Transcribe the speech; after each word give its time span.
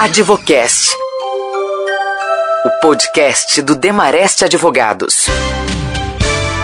Advocast. 0.00 0.94
O 2.64 2.70
podcast 2.80 3.60
do 3.62 3.74
Demarest 3.74 4.44
Advogados. 4.44 5.26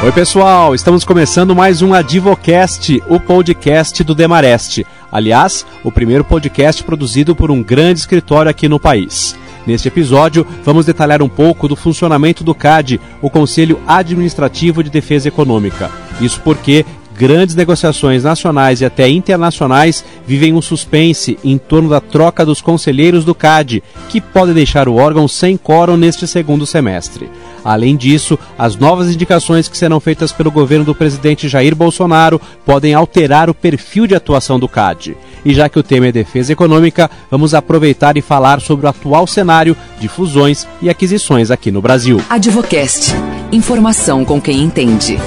Oi, 0.04 0.12
pessoal, 0.12 0.72
estamos 0.72 1.04
começando 1.04 1.52
mais 1.52 1.82
um 1.82 1.92
Advocast, 1.92 3.02
o 3.08 3.18
podcast 3.18 4.04
do 4.04 4.14
Demarest. 4.14 4.86
Aliás, 5.10 5.66
o 5.82 5.90
primeiro 5.90 6.22
podcast 6.22 6.84
produzido 6.84 7.34
por 7.34 7.50
um 7.50 7.60
grande 7.60 7.98
escritório 7.98 8.48
aqui 8.48 8.68
no 8.68 8.78
país. 8.78 9.36
Neste 9.66 9.88
episódio, 9.88 10.46
vamos 10.62 10.86
detalhar 10.86 11.20
um 11.20 11.28
pouco 11.28 11.66
do 11.66 11.74
funcionamento 11.74 12.44
do 12.44 12.54
CAD, 12.54 13.00
o 13.20 13.28
Conselho 13.28 13.80
Administrativo 13.84 14.80
de 14.84 14.90
Defesa 14.90 15.26
Econômica. 15.26 15.90
Isso 16.20 16.40
porque 16.42 16.86
grandes 17.16 17.54
negociações 17.54 18.24
nacionais 18.24 18.80
e 18.80 18.84
até 18.84 19.08
internacionais 19.08 20.04
vivem 20.26 20.52
um 20.52 20.62
suspense 20.62 21.38
em 21.44 21.56
torno 21.56 21.88
da 21.88 22.00
troca 22.00 22.44
dos 22.44 22.60
conselheiros 22.60 23.24
do 23.24 23.34
CAD, 23.34 23.82
que 24.08 24.20
pode 24.20 24.52
deixar 24.52 24.88
o 24.88 24.96
órgão 24.96 25.28
sem 25.28 25.56
quórum 25.56 25.96
neste 25.96 26.26
segundo 26.26 26.66
semestre. 26.66 27.30
Além 27.64 27.96
disso, 27.96 28.38
as 28.58 28.76
novas 28.76 29.12
indicações 29.12 29.68
que 29.68 29.78
serão 29.78 29.98
feitas 29.98 30.32
pelo 30.32 30.50
governo 30.50 30.84
do 30.84 30.94
presidente 30.94 31.48
Jair 31.48 31.74
Bolsonaro 31.74 32.40
podem 32.64 32.92
alterar 32.92 33.48
o 33.48 33.54
perfil 33.54 34.06
de 34.06 34.14
atuação 34.14 34.58
do 34.58 34.68
CAD. 34.68 35.16
E 35.44 35.54
já 35.54 35.68
que 35.68 35.78
o 35.78 35.82
tema 35.82 36.08
é 36.08 36.12
defesa 36.12 36.52
econômica, 36.52 37.10
vamos 37.30 37.54
aproveitar 37.54 38.16
e 38.16 38.22
falar 38.22 38.60
sobre 38.60 38.86
o 38.86 38.88
atual 38.88 39.26
cenário 39.26 39.76
de 39.98 40.08
fusões 40.08 40.66
e 40.82 40.90
aquisições 40.90 41.50
aqui 41.50 41.70
no 41.70 41.80
Brasil. 41.80 42.20
Advocast. 42.28 43.12
Informação 43.52 44.24
com 44.24 44.40
quem 44.40 44.62
entende. 44.62 45.18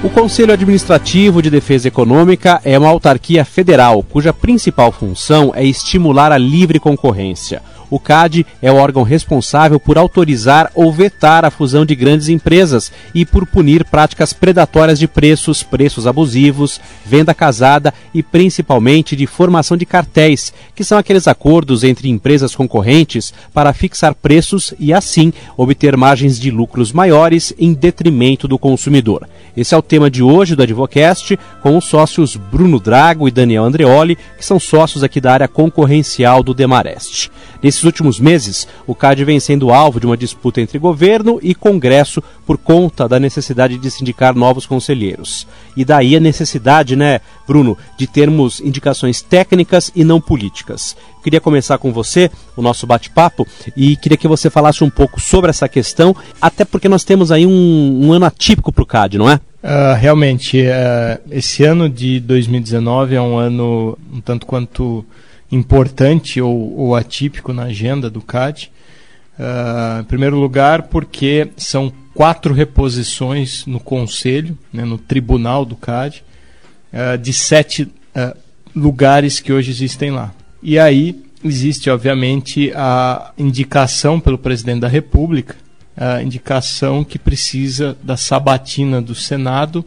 O 0.00 0.08
Conselho 0.08 0.52
Administrativo 0.52 1.42
de 1.42 1.50
Defesa 1.50 1.88
Econômica 1.88 2.60
é 2.64 2.78
uma 2.78 2.88
autarquia 2.88 3.44
federal 3.44 4.00
cuja 4.00 4.32
principal 4.32 4.92
função 4.92 5.50
é 5.52 5.64
estimular 5.64 6.30
a 6.30 6.38
livre 6.38 6.78
concorrência. 6.78 7.60
O 7.90 7.98
CAD 7.98 8.46
é 8.60 8.70
o 8.70 8.76
órgão 8.76 9.02
responsável 9.02 9.80
por 9.80 9.96
autorizar 9.96 10.70
ou 10.74 10.92
vetar 10.92 11.44
a 11.44 11.50
fusão 11.50 11.84
de 11.84 11.94
grandes 11.94 12.28
empresas 12.28 12.92
e 13.14 13.24
por 13.24 13.46
punir 13.46 13.84
práticas 13.84 14.32
predatórias 14.32 14.98
de 14.98 15.08
preços, 15.08 15.62
preços 15.62 16.06
abusivos, 16.06 16.80
venda 17.04 17.34
casada 17.34 17.94
e 18.12 18.22
principalmente 18.22 19.16
de 19.16 19.26
formação 19.26 19.76
de 19.76 19.86
cartéis, 19.86 20.52
que 20.74 20.84
são 20.84 20.98
aqueles 20.98 21.26
acordos 21.26 21.84
entre 21.84 22.08
empresas 22.08 22.54
concorrentes 22.54 23.32
para 23.52 23.72
fixar 23.72 24.14
preços 24.14 24.74
e 24.78 24.92
assim 24.92 25.32
obter 25.56 25.96
margens 25.96 26.38
de 26.38 26.50
lucros 26.50 26.92
maiores 26.92 27.52
em 27.58 27.72
detrimento 27.72 28.46
do 28.46 28.58
consumidor. 28.58 29.28
Esse 29.56 29.74
é 29.74 29.78
o 29.78 29.82
tema 29.82 30.10
de 30.10 30.22
hoje 30.22 30.54
do 30.54 30.62
Advocast, 30.62 31.38
com 31.62 31.76
os 31.76 31.84
sócios 31.84 32.36
Bruno 32.36 32.78
Drago 32.78 33.26
e 33.26 33.30
Daniel 33.30 33.64
Andreoli, 33.64 34.16
que 34.36 34.44
são 34.44 34.60
sócios 34.60 35.02
aqui 35.02 35.20
da 35.20 35.32
área 35.32 35.48
concorrencial 35.48 36.42
do 36.42 36.54
Demarest. 36.54 37.30
Nesses 37.78 37.84
últimos 37.84 38.18
meses, 38.18 38.66
o 38.88 38.94
CAD 38.94 39.24
vem 39.24 39.38
sendo 39.38 39.70
alvo 39.70 40.00
de 40.00 40.06
uma 40.06 40.16
disputa 40.16 40.60
entre 40.60 40.80
governo 40.80 41.38
e 41.40 41.54
Congresso 41.54 42.20
por 42.44 42.58
conta 42.58 43.08
da 43.08 43.20
necessidade 43.20 43.78
de 43.78 43.88
sindicar 43.88 44.34
novos 44.34 44.66
conselheiros. 44.66 45.46
E 45.76 45.84
daí 45.84 46.16
a 46.16 46.20
necessidade, 46.20 46.96
né, 46.96 47.20
Bruno, 47.46 47.78
de 47.96 48.08
termos 48.08 48.58
indicações 48.58 49.22
técnicas 49.22 49.92
e 49.94 50.02
não 50.02 50.20
políticas. 50.20 50.96
Queria 51.22 51.40
começar 51.40 51.78
com 51.78 51.92
você 51.92 52.32
o 52.56 52.62
nosso 52.62 52.84
bate-papo 52.84 53.46
e 53.76 53.94
queria 53.94 54.18
que 54.18 54.26
você 54.26 54.50
falasse 54.50 54.82
um 54.82 54.90
pouco 54.90 55.20
sobre 55.20 55.50
essa 55.50 55.68
questão, 55.68 56.16
até 56.42 56.64
porque 56.64 56.88
nós 56.88 57.04
temos 57.04 57.30
aí 57.30 57.46
um, 57.46 58.06
um 58.06 58.12
ano 58.12 58.26
atípico 58.26 58.72
para 58.72 58.82
o 58.82 58.86
CAD, 58.86 59.18
não 59.18 59.30
é? 59.30 59.36
Uh, 59.62 59.94
realmente, 59.96 60.62
uh, 60.62 61.20
esse 61.30 61.62
ano 61.62 61.88
de 61.88 62.18
2019 62.18 63.14
é 63.14 63.20
um 63.20 63.38
ano 63.38 63.96
um 64.12 64.20
tanto 64.20 64.46
quanto 64.46 65.04
importante 65.50 66.40
ou, 66.40 66.76
ou 66.78 66.94
atípico 66.94 67.52
na 67.52 67.64
agenda 67.64 68.10
do 68.10 68.20
CAD. 68.20 68.70
Uh, 69.38 70.00
em 70.00 70.04
primeiro 70.04 70.36
lugar, 70.36 70.84
porque 70.84 71.48
são 71.56 71.92
quatro 72.12 72.52
reposições 72.52 73.64
no 73.66 73.78
Conselho, 73.78 74.58
né, 74.72 74.84
no 74.84 74.98
Tribunal 74.98 75.64
do 75.64 75.76
CAD, 75.76 76.24
uh, 76.92 77.16
de 77.16 77.32
sete 77.32 77.84
uh, 77.84 78.36
lugares 78.74 79.38
que 79.38 79.52
hoje 79.52 79.70
existem 79.70 80.10
lá. 80.10 80.34
E 80.60 80.78
aí 80.78 81.24
existe, 81.44 81.88
obviamente, 81.88 82.72
a 82.74 83.32
indicação 83.38 84.18
pelo 84.18 84.38
presidente 84.38 84.80
da 84.80 84.88
República, 84.88 85.54
a 85.96 86.22
indicação 86.22 87.04
que 87.04 87.18
precisa 87.18 87.96
da 88.02 88.16
sabatina 88.16 89.00
do 89.00 89.14
Senado 89.14 89.84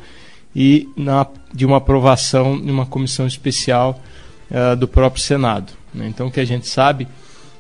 e 0.55 0.89
na, 0.95 1.25
de 1.53 1.65
uma 1.65 1.77
aprovação 1.77 2.55
em 2.55 2.69
uma 2.69 2.85
comissão 2.85 3.25
especial 3.25 4.01
uh, 4.51 4.75
do 4.75 4.87
próprio 4.87 5.23
Senado. 5.23 5.73
Né? 5.93 6.07
Então, 6.07 6.27
o 6.27 6.31
que 6.31 6.39
a 6.39 6.45
gente 6.45 6.67
sabe 6.67 7.07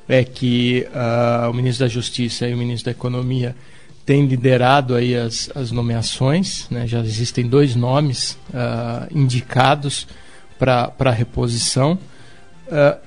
é 0.07 0.23
que 0.23 0.85
uh, 0.89 1.49
o 1.49 1.53
ministro 1.53 1.85
da 1.85 1.89
Justiça 1.89 2.47
e 2.47 2.53
o 2.53 2.57
ministro 2.57 2.85
da 2.85 2.91
Economia 2.91 3.55
têm 4.05 4.25
liderado 4.25 4.95
aí 4.95 5.15
as, 5.15 5.49
as 5.55 5.71
nomeações, 5.71 6.67
né? 6.69 6.85
já 6.85 6.99
existem 6.99 7.47
dois 7.47 7.75
nomes 7.75 8.37
uh, 8.49 9.07
indicados 9.11 10.07
para 10.59 10.93
a 10.99 11.11
reposição, 11.11 11.97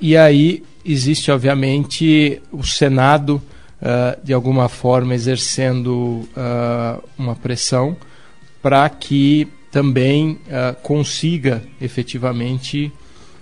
e 0.01 0.17
aí 0.17 0.63
existe, 0.85 1.31
obviamente, 1.31 2.43
o 2.53 2.65
Senado, 2.65 3.41
de 4.25 4.33
alguma 4.35 4.69
forma, 4.69 5.15
exercendo 5.15 6.29
uma 7.17 7.37
pressão 7.37 7.97
para 8.61 8.87
que 8.91 9.49
também 9.71 10.39
consiga 10.83 11.63
efetivamente 11.81 12.93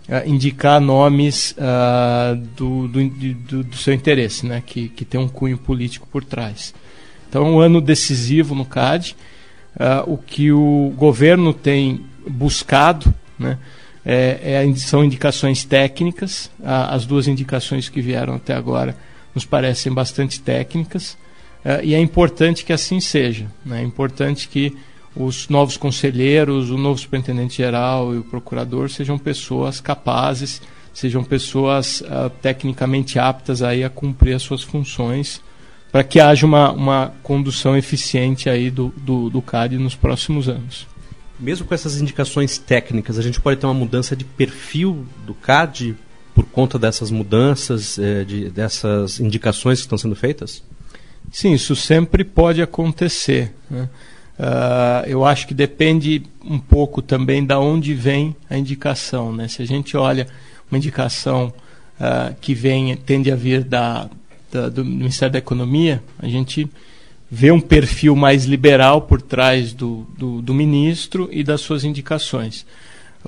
uh, 0.08 0.28
indicar 0.28 0.80
nomes 0.80 1.52
uh, 1.52 2.36
do, 2.56 2.88
do, 2.88 3.08
do, 3.08 3.64
do, 3.64 3.76
seu 3.76 3.94
interesse, 3.94 4.46
né? 4.46 4.62
que, 4.64 4.88
que 4.88 5.04
tem 5.04 5.20
um 5.20 5.28
cunho 5.28 5.58
político 5.58 6.06
por 6.10 6.24
trás. 6.24 6.74
Então, 7.28 7.46
é 7.46 7.48
um 7.48 7.60
ano 7.60 7.80
decisivo 7.80 8.54
no 8.54 8.64
CAD. 8.64 9.16
Uh, 9.74 10.12
o 10.12 10.18
que 10.18 10.52
o 10.52 10.92
governo 10.96 11.54
tem 11.54 12.04
buscado 12.28 13.12
né, 13.38 13.58
é, 14.04 14.64
é, 14.64 14.74
são 14.76 15.02
indicações 15.02 15.64
técnicas. 15.64 16.50
as 16.62 17.06
duas 17.06 17.26
indicações 17.26 17.88
que 17.88 18.00
vieram 18.00 18.34
até 18.34 18.54
agora 18.54 18.96
nos 19.34 19.46
parecem 19.46 19.92
bastante 19.92 20.40
técnicas. 20.40 21.16
e 21.82 21.94
é 21.94 21.98
importante 21.98 22.64
que 22.64 22.72
assim 22.72 23.00
seja. 23.00 23.46
Né? 23.64 23.80
É 23.80 23.84
importante 23.84 24.46
que 24.46 24.76
os 25.14 25.48
novos 25.48 25.76
conselheiros, 25.76 26.70
o 26.70 26.78
novo 26.78 26.98
superintendente 26.98 27.58
geral 27.58 28.14
e 28.14 28.18
o 28.18 28.24
procurador 28.24 28.90
sejam 28.90 29.18
pessoas 29.18 29.80
capazes, 29.80 30.62
sejam 30.92 31.22
pessoas 31.22 32.00
uh, 32.02 32.30
tecnicamente 32.40 33.18
aptas 33.18 33.62
aí 33.62 33.84
a 33.84 33.90
cumprir 33.90 34.34
as 34.34 34.42
suas 34.42 34.62
funções, 34.62 35.40
para 35.90 36.02
que 36.02 36.18
haja 36.18 36.46
uma, 36.46 36.72
uma 36.72 37.12
condução 37.22 37.76
eficiente 37.76 38.48
aí 38.48 38.70
do, 38.70 38.92
do, 38.96 39.28
do 39.28 39.42
CAD 39.42 39.76
nos 39.78 39.94
próximos 39.94 40.48
anos. 40.48 40.86
Mesmo 41.38 41.66
com 41.66 41.74
essas 41.74 42.00
indicações 42.00 42.56
técnicas, 42.56 43.18
a 43.18 43.22
gente 43.22 43.40
pode 43.40 43.60
ter 43.60 43.66
uma 43.66 43.74
mudança 43.74 44.16
de 44.16 44.24
perfil 44.24 45.06
do 45.26 45.34
CAD 45.34 45.94
por 46.34 46.46
conta 46.46 46.78
dessas 46.78 47.10
mudanças, 47.10 47.98
eh, 47.98 48.24
de, 48.24 48.48
dessas 48.48 49.20
indicações 49.20 49.80
que 49.80 49.84
estão 49.84 49.98
sendo 49.98 50.14
feitas? 50.14 50.62
Sim, 51.30 51.52
isso 51.52 51.76
sempre 51.76 52.24
pode 52.24 52.62
acontecer. 52.62 53.54
Né? 53.70 53.88
Uh, 54.38 55.06
eu 55.06 55.24
acho 55.24 55.46
que 55.46 55.54
depende 55.54 56.22
um 56.44 56.58
pouco 56.58 57.02
também 57.02 57.44
da 57.44 57.60
onde 57.60 57.94
vem 57.94 58.34
a 58.48 58.56
indicação. 58.56 59.32
Né? 59.32 59.46
Se 59.48 59.62
a 59.62 59.66
gente 59.66 59.96
olha 59.96 60.26
uma 60.70 60.78
indicação 60.78 61.52
uh, 62.00 62.34
que 62.40 62.54
vem, 62.54 62.96
tende 62.96 63.30
a 63.30 63.36
vir 63.36 63.62
da, 63.62 64.08
da, 64.50 64.68
do 64.68 64.84
Ministério 64.84 65.32
da 65.32 65.38
Economia, 65.38 66.02
a 66.18 66.26
gente 66.28 66.68
vê 67.30 67.50
um 67.50 67.60
perfil 67.60 68.14
mais 68.14 68.44
liberal 68.44 69.02
por 69.02 69.22
trás 69.22 69.72
do, 69.72 70.06
do, 70.18 70.42
do 70.42 70.52
ministro 70.52 71.28
e 71.32 71.42
das 71.42 71.60
suas 71.60 71.84
indicações. 71.84 72.66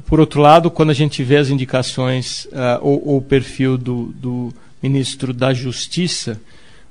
Por 0.07 0.19
outro 0.21 0.41
lado, 0.41 0.71
quando 0.71 0.91
a 0.91 0.95
gente 0.95 1.23
vê 1.23 1.37
as 1.37 1.49
indicações 1.49 2.47
uh, 2.47 2.81
ou, 2.83 3.09
ou, 3.09 3.17
o 3.19 3.23
perfil 3.23 3.79
do, 3.79 4.13
do 4.17 4.53
ministro 4.83 5.33
da 5.33 5.55
Justiça, 5.55 6.41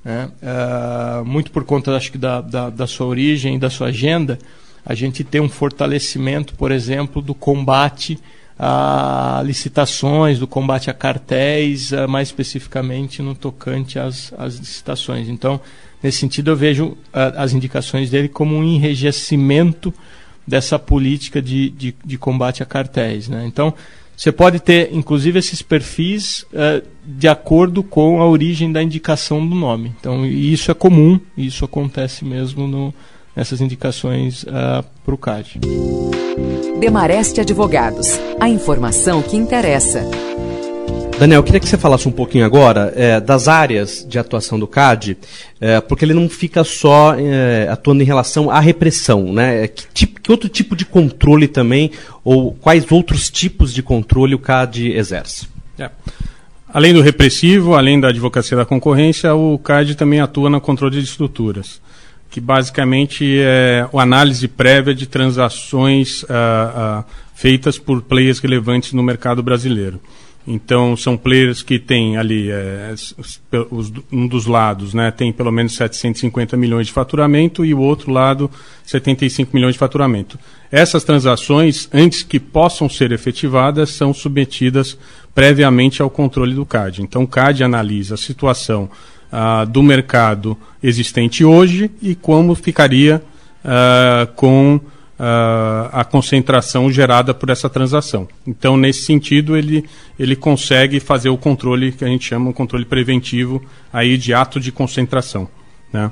né? 0.04 0.30
Uh, 0.42 1.26
muito 1.26 1.52
por 1.52 1.64
conta, 1.64 1.96
acho 1.96 2.12
que, 2.12 2.18
da, 2.18 2.42
da, 2.42 2.70
da 2.70 2.88
sua 2.88 3.08
origem, 3.08 3.58
da 3.58 3.70
sua 3.70 3.88
agenda, 3.88 4.38
a 4.86 4.94
gente 4.94 5.24
tem 5.24 5.40
um 5.40 5.48
fortalecimento, 5.48 6.56
por 6.56 6.72
exemplo, 6.72 7.22
do 7.22 7.34
combate 7.34 8.20
a 8.60 9.42
licitações, 9.46 10.38
do 10.38 10.46
combate 10.46 10.90
a 10.90 10.94
cartéis, 10.94 11.92
uh, 11.92 12.08
mais 12.08 12.28
especificamente 12.28 13.22
no 13.22 13.34
tocante 13.34 13.98
às, 13.98 14.34
às 14.38 14.56
licitações. 14.56 15.28
Então, 15.30 15.60
nesse 16.02 16.20
sentido, 16.20 16.52
eu 16.52 16.56
vejo 16.56 16.86
uh, 16.88 16.98
as 17.36 17.54
indicações 17.54 18.10
dele 18.10 18.28
como 18.28 18.56
um 18.56 18.64
enrijecimento 18.64 19.94
dessa 20.46 20.78
política 20.78 21.42
de, 21.42 21.70
de, 21.70 21.96
de 22.04 22.18
combate 22.18 22.62
a 22.62 22.66
cartéis. 22.66 23.30
Né? 23.30 23.46
Então, 23.48 23.74
você 24.16 24.32
pode 24.32 24.60
ter, 24.60 24.94
inclusive, 24.94 25.40
esses 25.40 25.62
perfis 25.62 26.46
uh, 26.54 26.86
de 27.06 27.28
acordo 27.28 27.84
com 27.84 28.22
a 28.22 28.28
origem 28.28 28.72
da 28.72 28.82
indicação 28.82 29.46
do 29.46 29.56
nome. 29.56 29.94
Então, 30.00 30.26
isso 30.26 30.72
é 30.72 30.74
comum, 30.74 31.20
isso 31.38 31.66
acontece 31.66 32.24
mesmo 32.24 32.68
no, 32.68 32.94
nessas 33.36 33.60
indicações 33.60 34.44
uh, 34.44 34.84
para 35.04 35.16
o 35.16 35.18
CAD. 35.18 35.60
Demareste 36.80 37.42
Advogados, 37.42 38.20
a 38.40 38.48
informação 38.48 39.22
que 39.22 39.36
interessa. 39.36 40.06
Daniel, 41.24 41.40
eu 41.40 41.44
queria 41.44 41.62
que 41.62 41.70
você 41.70 41.78
falasse 41.78 42.06
um 42.06 42.12
pouquinho 42.12 42.46
agora 42.46 42.92
é, 42.98 43.18
das 43.18 43.48
áreas 43.48 44.06
de 44.06 44.20
atuação 44.20 44.60
do 44.60 44.68
CAD, 44.68 45.18
é, 45.62 45.80
porque 45.80 46.04
ele 46.04 46.14
não 46.14 46.28
fica 46.28 46.66
só 46.66 47.16
é, 47.18 47.66
atuando 47.72 48.04
em 48.04 48.06
relação 48.06 48.52
à 48.52 48.60
repressão, 48.60 49.32
né? 49.32 49.70
Que, 49.70 49.86
tipo, 49.94 50.20
que, 50.20 50.30
outro 50.30 50.50
tipo 50.50 50.76
de 50.76 50.84
controle 50.84 51.48
também, 51.48 51.92
ou 52.26 52.52
quais 52.52 52.92
outros 52.92 53.30
tipos 53.30 53.74
de 53.74 53.82
controle 53.82 54.36
o 54.36 54.38
CAD 54.38 54.92
exerce? 54.92 55.48
É. 55.80 55.90
Além 56.68 56.94
do 56.94 57.00
repressivo, 57.00 57.74
além 57.74 58.02
da 58.02 58.10
advocacia 58.10 58.58
da 58.58 58.66
concorrência, 58.66 59.34
o 59.34 59.58
CAD 59.58 59.96
também 59.96 60.20
atua 60.20 60.50
no 60.50 60.60
controle 60.60 60.98
de 61.00 61.06
estruturas, 61.06 61.82
que 62.30 62.42
basicamente 62.42 63.40
é 63.40 63.88
a 63.94 64.02
análise 64.02 64.46
prévia 64.50 64.94
de 64.94 65.08
transações 65.08 66.24
uh, 66.24 67.00
uh, 67.00 67.06
feitas 67.34 67.80
por 67.80 68.02
players 68.02 68.40
relevantes 68.40 68.92
no 68.92 69.02
mercado 69.02 69.42
brasileiro. 69.42 70.02
Então, 70.46 70.98
são 70.98 71.16
players 71.16 71.62
que 71.62 71.80
têm 71.80 72.18
ali, 72.18 72.52
é, 72.52 72.94
os, 73.72 73.94
um 74.12 74.28
dos 74.28 74.46
lados 74.46 74.94
né, 74.94 75.10
tem 75.10 75.32
pelo 75.32 75.52
menos 75.52 75.76
750 75.76 76.58
milhões 76.58 76.88
de 76.88 76.94
faturamento 76.94 77.64
e 77.64 77.74
o 77.74 77.80
outro 77.80 78.12
lado 78.12 78.52
75 78.86 79.52
milhões 79.54 79.76
de 79.76 79.80
faturamento. 79.80 80.38
Essas 80.70 81.04
transações, 81.06 81.88
antes 81.94 82.24
que 82.24 82.40
possam 82.40 82.90
ser 82.90 83.14
efetivadas, 83.14 83.92
são 83.92 84.14
submetidas 84.14 84.98
previamente 85.34 86.02
ao 86.02 86.10
controle 86.10 86.54
do 86.54 86.66
CAD. 86.66 87.02
Então, 87.02 87.24
o 87.24 87.28
CAD 87.28 87.64
analisa 87.64 88.16
a 88.16 88.18
situação 88.18 88.90
ah, 89.32 89.64
do 89.66 89.82
mercado 89.82 90.58
existente 90.82 91.46
hoje 91.46 91.90
e 92.02 92.16
como 92.16 92.54
ficaria 92.54 93.24
ah, 93.64 94.28
com 94.36 94.80
a 95.20 96.04
concentração 96.04 96.92
gerada 96.92 97.34
por 97.34 97.50
essa 97.50 97.70
transação. 97.70 98.28
Então, 98.46 98.76
nesse 98.76 99.04
sentido, 99.04 99.56
ele, 99.56 99.86
ele 100.20 100.36
consegue 100.36 101.00
fazer 101.00 101.30
o 101.30 101.38
controle 101.38 101.92
que 101.92 102.04
a 102.04 102.08
gente 102.08 102.26
chama 102.26 102.50
um 102.50 102.54
controle 102.54 102.84
preventivo 102.84 103.64
aí 103.92 104.18
de 104.18 104.34
ato 104.34 104.60
de 104.60 104.72
concentração. 104.72 105.48
Né? 105.92 106.12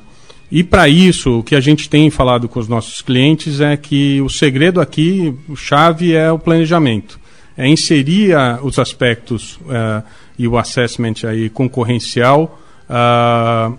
E 0.51 0.63
para 0.63 0.89
isso, 0.89 1.39
o 1.39 1.44
que 1.44 1.56
a 1.56 1.62
gente 1.62 1.89
tem 1.89 2.09
falado 2.09 2.50
com 2.50 2.59
os 2.59 2.68
nossos 2.68 3.01
clientes 3.01 3.62
é 3.62 3.77
que 3.77 4.21
o 4.21 4.30
segredo 4.30 4.81
aqui, 4.81 5.33
o 5.48 5.56
chave 5.56 6.13
é 6.13 6.30
o 6.30 6.38
planejamento. 6.38 7.18
É 7.57 7.68
inserir 7.68 8.36
uh, 8.36 8.65
os 8.65 8.77
aspectos 8.77 9.56
uh, 9.62 10.03
e 10.38 10.48
o 10.48 10.57
assessment 10.57 11.24
aí 11.24 11.50
concorrencial 11.50 12.59
uh, 12.89 13.77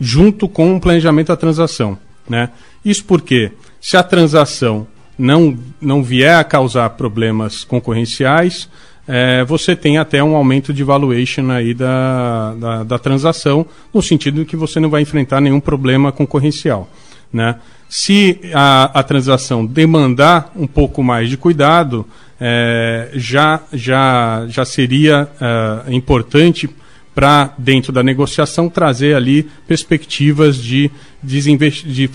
junto 0.00 0.48
com 0.48 0.76
o 0.76 0.80
planejamento 0.80 1.28
da 1.28 1.36
transação. 1.36 1.98
Né? 2.28 2.50
Isso 2.84 3.04
porque 3.04 3.52
se 3.80 3.96
a 3.96 4.02
transação 4.02 4.86
não, 5.18 5.56
não 5.80 6.02
vier 6.02 6.36
a 6.36 6.44
causar 6.44 6.90
problemas 6.90 7.64
concorrenciais, 7.64 8.68
é, 9.06 9.44
você 9.44 9.76
tem 9.76 9.98
até 9.98 10.24
um 10.24 10.34
aumento 10.34 10.72
de 10.72 10.82
valuation 10.82 11.50
aí 11.50 11.74
da, 11.74 12.54
da, 12.54 12.82
da, 12.84 12.98
transação, 12.98 13.66
no 13.92 14.02
sentido 14.02 14.40
de 14.40 14.46
que 14.46 14.56
você 14.56 14.80
não 14.80 14.88
vai 14.88 15.02
enfrentar 15.02 15.40
nenhum 15.40 15.60
problema 15.60 16.10
concorrencial. 16.10 16.88
Né? 17.32 17.56
Se 17.88 18.40
a, 18.54 18.98
a 18.98 19.02
transação 19.02 19.64
demandar 19.64 20.50
um 20.56 20.66
pouco 20.66 21.02
mais 21.02 21.28
de 21.28 21.36
cuidado, 21.36 22.06
é, 22.40 23.10
já, 23.14 23.60
já, 23.72 24.46
já 24.48 24.64
seria 24.64 25.28
é, 25.40 25.94
importante 25.94 26.68
para, 27.14 27.54
dentro 27.56 27.92
da 27.92 28.02
negociação, 28.02 28.68
trazer 28.68 29.14
ali 29.14 29.48
perspectivas 29.66 30.56
de, 30.56 30.90
de 31.22 32.10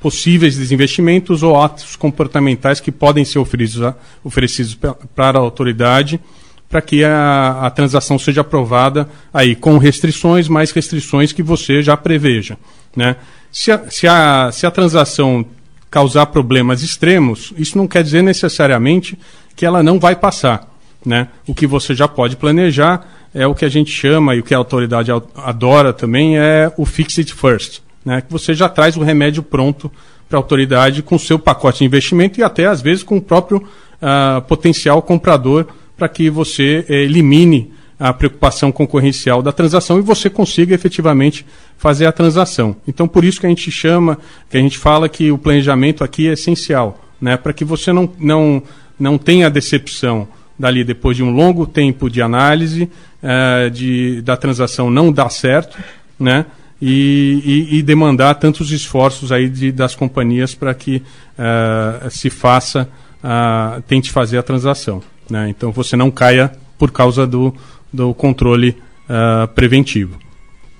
possíveis 0.00 0.56
desinvestimentos 0.56 1.42
ou 1.42 1.60
atos 1.60 1.96
comportamentais 1.96 2.80
que 2.80 2.92
podem 2.92 3.24
ser 3.24 3.38
oferecidos, 3.38 3.94
oferecidos 4.22 4.78
para 5.14 5.38
a 5.38 5.42
autoridade 5.42 6.20
para 6.68 6.82
que 6.82 7.02
a, 7.02 7.60
a, 7.62 7.70
transação 7.70 8.18
seja 8.18 8.42
aprovada 8.42 9.08
aí 9.32 9.54
com 9.54 9.78
restrições, 9.78 10.48
mais 10.48 10.70
restrições 10.70 11.32
que 11.32 11.42
você 11.42 11.82
já 11.82 11.96
preveja. 11.96 12.58
Né? 12.94 13.16
Se, 13.50 13.72
a, 13.72 13.90
se, 13.90 14.06
a, 14.06 14.50
se 14.52 14.66
a 14.66 14.70
transação 14.70 15.46
causar 15.90 16.26
problemas 16.26 16.82
extremos, 16.82 17.54
isso 17.56 17.78
não 17.78 17.88
quer 17.88 18.02
dizer 18.02 18.22
necessariamente 18.22 19.18
que 19.56 19.64
ela 19.64 19.82
não 19.82 19.98
vai 19.98 20.14
passar. 20.14 20.68
Né? 21.04 21.28
O 21.46 21.54
que 21.54 21.66
você 21.66 21.94
já 21.94 22.08
pode 22.08 22.36
planejar 22.36 23.06
é 23.34 23.46
o 23.46 23.54
que 23.54 23.64
a 23.64 23.68
gente 23.68 23.90
chama, 23.90 24.34
e 24.34 24.40
o 24.40 24.42
que 24.42 24.54
a 24.54 24.58
autoridade 24.58 25.10
adora 25.36 25.92
também, 25.92 26.38
é 26.38 26.72
o 26.76 26.84
fix 26.84 27.18
it 27.18 27.32
first 27.32 27.82
né, 28.08 28.22
que 28.22 28.32
você 28.32 28.54
já 28.54 28.70
traz 28.70 28.96
o 28.96 29.02
remédio 29.02 29.42
pronto 29.42 29.92
para 30.28 30.38
a 30.38 30.40
autoridade 30.40 31.02
com 31.02 31.18
seu 31.18 31.38
pacote 31.38 31.80
de 31.80 31.84
investimento 31.84 32.40
e 32.40 32.42
até 32.42 32.64
às 32.64 32.80
vezes 32.80 33.02
com 33.02 33.18
o 33.18 33.20
próprio 33.20 33.58
uh, 33.58 34.40
potencial 34.48 35.02
comprador 35.02 35.66
para 35.94 36.08
que 36.08 36.30
você 36.30 36.86
eh, 36.88 37.02
elimine 37.02 37.72
a 37.98 38.12
preocupação 38.12 38.70
concorrencial 38.70 39.42
da 39.42 39.50
transação 39.50 39.98
e 39.98 40.02
você 40.02 40.30
consiga 40.30 40.74
efetivamente 40.74 41.44
fazer 41.76 42.06
a 42.06 42.12
transação. 42.12 42.76
Então, 42.86 43.08
por 43.08 43.24
isso 43.24 43.40
que 43.40 43.46
a 43.46 43.48
gente 43.48 43.68
chama, 43.72 44.16
que 44.48 44.56
a 44.56 44.60
gente 44.60 44.78
fala 44.78 45.08
que 45.08 45.32
o 45.32 45.36
planejamento 45.36 46.04
aqui 46.04 46.28
é 46.28 46.34
essencial, 46.34 47.04
né, 47.20 47.36
para 47.36 47.52
que 47.52 47.64
você 47.64 47.92
não, 47.92 48.08
não, 48.16 48.62
não 48.98 49.18
tenha 49.18 49.50
decepção 49.50 50.28
dali 50.58 50.82
depois 50.84 51.16
de 51.16 51.22
um 51.22 51.30
longo 51.30 51.66
tempo 51.66 52.10
de 52.10 52.20
análise 52.20 52.90
uh, 53.22 53.70
de, 53.70 54.20
da 54.22 54.36
transação 54.36 54.90
não 54.90 55.12
dar 55.12 55.30
certo, 55.30 55.78
né, 56.18 56.46
e, 56.80 57.66
e, 57.70 57.78
e 57.78 57.82
demandar 57.82 58.34
tantos 58.34 58.70
esforços 58.70 59.32
aí 59.32 59.48
de, 59.48 59.72
das 59.72 59.94
companhias 59.94 60.54
para 60.54 60.74
que 60.74 60.96
uh, 61.38 62.10
se 62.10 62.30
faça, 62.30 62.88
uh, 63.22 63.82
tente 63.82 64.10
fazer 64.10 64.38
a 64.38 64.42
transação. 64.42 65.02
Né? 65.28 65.48
Então 65.48 65.72
você 65.72 65.96
não 65.96 66.10
caia 66.10 66.52
por 66.78 66.92
causa 66.92 67.26
do, 67.26 67.54
do 67.92 68.14
controle 68.14 68.76
uh, 69.08 69.48
preventivo. 69.48 70.18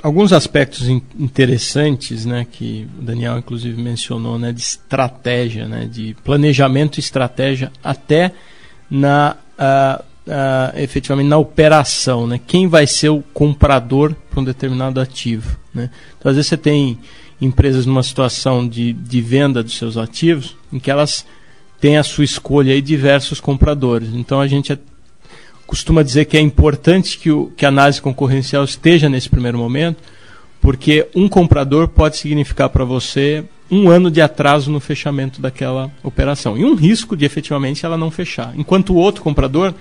Alguns 0.00 0.32
aspectos 0.32 0.88
in 0.88 1.02
interessantes, 1.18 2.24
né, 2.24 2.46
que 2.50 2.86
o 3.00 3.02
Daniel 3.02 3.36
inclusive 3.36 3.82
mencionou, 3.82 4.38
né, 4.38 4.52
de 4.52 4.60
estratégia, 4.60 5.66
né, 5.66 5.88
de 5.90 6.14
planejamento 6.22 6.98
e 6.98 7.00
estratégia 7.00 7.72
até 7.82 8.32
na 8.88 9.36
efetivamente 10.76 11.28
na 11.28 11.38
operação, 11.38 12.26
né? 12.26 12.40
Quem 12.46 12.68
vai 12.68 12.86
ser 12.86 13.08
o 13.08 13.22
comprador 13.32 14.14
para 14.30 14.40
um 14.40 14.44
determinado 14.44 15.00
ativo, 15.00 15.56
né? 15.74 15.90
Então, 16.18 16.30
às 16.30 16.36
vezes 16.36 16.48
você 16.48 16.56
tem 16.56 16.98
empresas 17.40 17.86
numa 17.86 18.02
situação 18.02 18.68
de, 18.68 18.92
de 18.92 19.20
venda 19.20 19.62
dos 19.62 19.76
seus 19.76 19.96
ativos 19.96 20.56
em 20.72 20.78
que 20.78 20.90
elas 20.90 21.24
têm 21.80 21.96
a 21.96 22.02
sua 22.02 22.24
escolha 22.24 22.74
e 22.74 22.82
diversos 22.82 23.40
compradores. 23.40 24.10
Então, 24.12 24.40
a 24.40 24.46
gente 24.46 24.72
é, 24.72 24.78
costuma 25.66 26.02
dizer 26.02 26.24
que 26.24 26.36
é 26.36 26.40
importante 26.40 27.18
que, 27.18 27.30
o, 27.30 27.52
que 27.56 27.64
a 27.64 27.68
análise 27.68 28.02
concorrencial 28.02 28.64
esteja 28.64 29.08
nesse 29.08 29.28
primeiro 29.28 29.58
momento, 29.58 30.02
porque 30.60 31.06
um 31.14 31.28
comprador 31.28 31.88
pode 31.88 32.16
significar 32.16 32.68
para 32.68 32.84
você 32.84 33.44
um 33.70 33.88
ano 33.88 34.10
de 34.10 34.20
atraso 34.20 34.70
no 34.70 34.80
fechamento 34.80 35.40
daquela 35.40 35.90
operação 36.02 36.56
e 36.56 36.64
um 36.64 36.74
risco 36.74 37.16
de 37.16 37.24
efetivamente 37.24 37.84
ela 37.84 37.96
não 37.96 38.10
fechar. 38.10 38.52
Enquanto 38.56 38.90
o 38.90 38.96
outro 38.96 39.22
comprador 39.22 39.74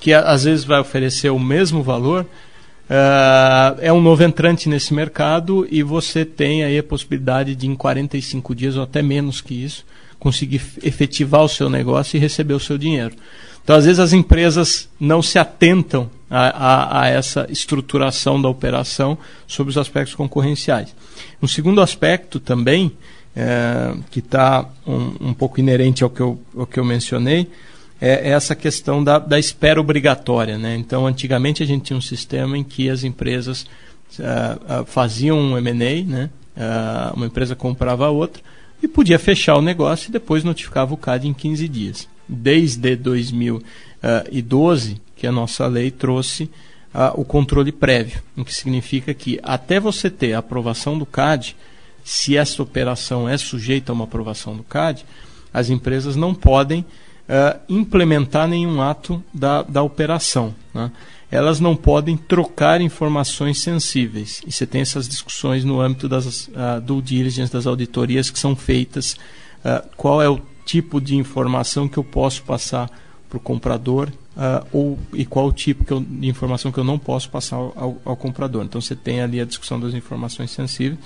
que 0.00 0.12
às 0.12 0.44
vezes 0.44 0.64
vai 0.64 0.80
oferecer 0.80 1.30
o 1.30 1.38
mesmo 1.38 1.82
valor, 1.82 2.24
uh, 2.24 3.78
é 3.80 3.92
um 3.92 4.00
novo 4.00 4.22
entrante 4.22 4.68
nesse 4.68 4.94
mercado 4.94 5.66
e 5.70 5.82
você 5.82 6.24
tem 6.24 6.62
aí 6.62 6.78
a 6.78 6.82
possibilidade 6.82 7.54
de, 7.54 7.66
em 7.66 7.74
45 7.74 8.54
dias 8.54 8.76
ou 8.76 8.82
até 8.82 9.02
menos 9.02 9.40
que 9.40 9.54
isso, 9.54 9.84
conseguir 10.18 10.60
efetivar 10.82 11.42
o 11.42 11.48
seu 11.48 11.68
negócio 11.68 12.16
e 12.16 12.20
receber 12.20 12.54
o 12.54 12.60
seu 12.60 12.78
dinheiro. 12.78 13.14
Então, 13.62 13.76
às 13.76 13.84
vezes, 13.84 14.00
as 14.00 14.12
empresas 14.12 14.88
não 14.98 15.20
se 15.20 15.38
atentam 15.38 16.10
a, 16.30 16.48
a, 16.48 17.02
a 17.02 17.08
essa 17.08 17.46
estruturação 17.50 18.40
da 18.40 18.48
operação 18.48 19.18
sobre 19.46 19.70
os 19.70 19.78
aspectos 19.78 20.14
concorrenciais. 20.14 20.94
Um 21.42 21.46
segundo 21.46 21.80
aspecto 21.80 22.40
também, 22.40 22.92
é, 23.40 23.94
que 24.10 24.18
está 24.18 24.68
um, 24.84 25.28
um 25.28 25.32
pouco 25.32 25.60
inerente 25.60 26.02
ao 26.02 26.10
que 26.10 26.20
eu, 26.20 26.42
ao 26.56 26.66
que 26.66 26.80
eu 26.80 26.84
mencionei, 26.84 27.48
é, 28.00 28.30
é 28.30 28.32
essa 28.32 28.56
questão 28.56 29.04
da, 29.04 29.20
da 29.20 29.38
espera 29.38 29.80
obrigatória. 29.80 30.58
Né? 30.58 30.74
Então, 30.74 31.06
antigamente 31.06 31.62
a 31.62 31.66
gente 31.66 31.84
tinha 31.84 31.96
um 31.96 32.02
sistema 32.02 32.58
em 32.58 32.64
que 32.64 32.90
as 32.90 33.04
empresas 33.04 33.64
uh, 34.18 34.84
faziam 34.86 35.38
um 35.38 35.56
M&A, 35.56 36.02
né? 36.02 36.30
Uh, 36.56 37.14
uma 37.14 37.26
empresa 37.26 37.54
comprava 37.54 38.06
a 38.06 38.10
outra 38.10 38.42
e 38.82 38.88
podia 38.88 39.20
fechar 39.20 39.56
o 39.56 39.62
negócio 39.62 40.08
e 40.08 40.12
depois 40.12 40.42
notificava 40.42 40.92
o 40.92 40.96
CAD 40.96 41.28
em 41.28 41.32
15 41.32 41.68
dias. 41.68 42.08
Desde 42.28 42.96
2012 42.96 45.00
que 45.14 45.28
a 45.28 45.32
nossa 45.32 45.64
lei 45.68 45.92
trouxe 45.92 46.50
o 47.14 47.24
controle 47.24 47.70
prévio, 47.70 48.20
o 48.36 48.44
que 48.44 48.52
significa 48.52 49.14
que 49.14 49.38
até 49.42 49.78
você 49.78 50.10
ter 50.10 50.32
a 50.32 50.38
aprovação 50.38 50.98
do 50.98 51.06
CAD, 51.06 51.54
se 52.08 52.38
essa 52.38 52.62
operação 52.62 53.28
é 53.28 53.36
sujeita 53.36 53.92
a 53.92 53.94
uma 53.94 54.04
aprovação 54.04 54.56
do 54.56 54.62
CAD, 54.62 55.04
as 55.52 55.68
empresas 55.68 56.16
não 56.16 56.34
podem 56.34 56.80
uh, 56.80 57.60
implementar 57.68 58.48
nenhum 58.48 58.80
ato 58.80 59.22
da, 59.32 59.62
da 59.62 59.82
operação. 59.82 60.54
Né? 60.72 60.90
Elas 61.30 61.60
não 61.60 61.76
podem 61.76 62.16
trocar 62.16 62.80
informações 62.80 63.60
sensíveis. 63.60 64.40
E 64.46 64.50
você 64.50 64.66
tem 64.66 64.80
essas 64.80 65.06
discussões 65.06 65.66
no 65.66 65.82
âmbito 65.82 66.08
das 66.08 66.48
uh, 66.48 66.80
due 66.82 67.02
diligence, 67.02 67.52
das 67.52 67.66
auditorias 67.66 68.30
que 68.30 68.38
são 68.38 68.56
feitas. 68.56 69.12
Uh, 69.62 69.86
qual 69.94 70.22
é 70.22 70.30
o 70.30 70.40
tipo 70.64 71.02
de 71.02 71.14
informação 71.14 71.86
que 71.86 71.98
eu 71.98 72.04
posso 72.04 72.42
passar 72.42 72.90
para 73.28 73.36
o 73.36 73.40
comprador 73.40 74.08
uh, 74.34 74.66
ou 74.72 74.98
e 75.12 75.26
qual 75.26 75.52
tipo 75.52 75.84
eu, 75.92 76.00
de 76.00 76.26
informação 76.26 76.72
que 76.72 76.78
eu 76.78 76.84
não 76.84 76.98
posso 76.98 77.28
passar 77.28 77.56
ao, 77.56 78.00
ao, 78.02 78.16
comprador. 78.16 78.64
Então 78.64 78.80
você 78.80 78.96
tem 78.96 79.20
ali 79.20 79.42
a 79.42 79.44
discussão 79.44 79.78
das 79.78 79.92
informações 79.92 80.52
sensíveis 80.52 80.98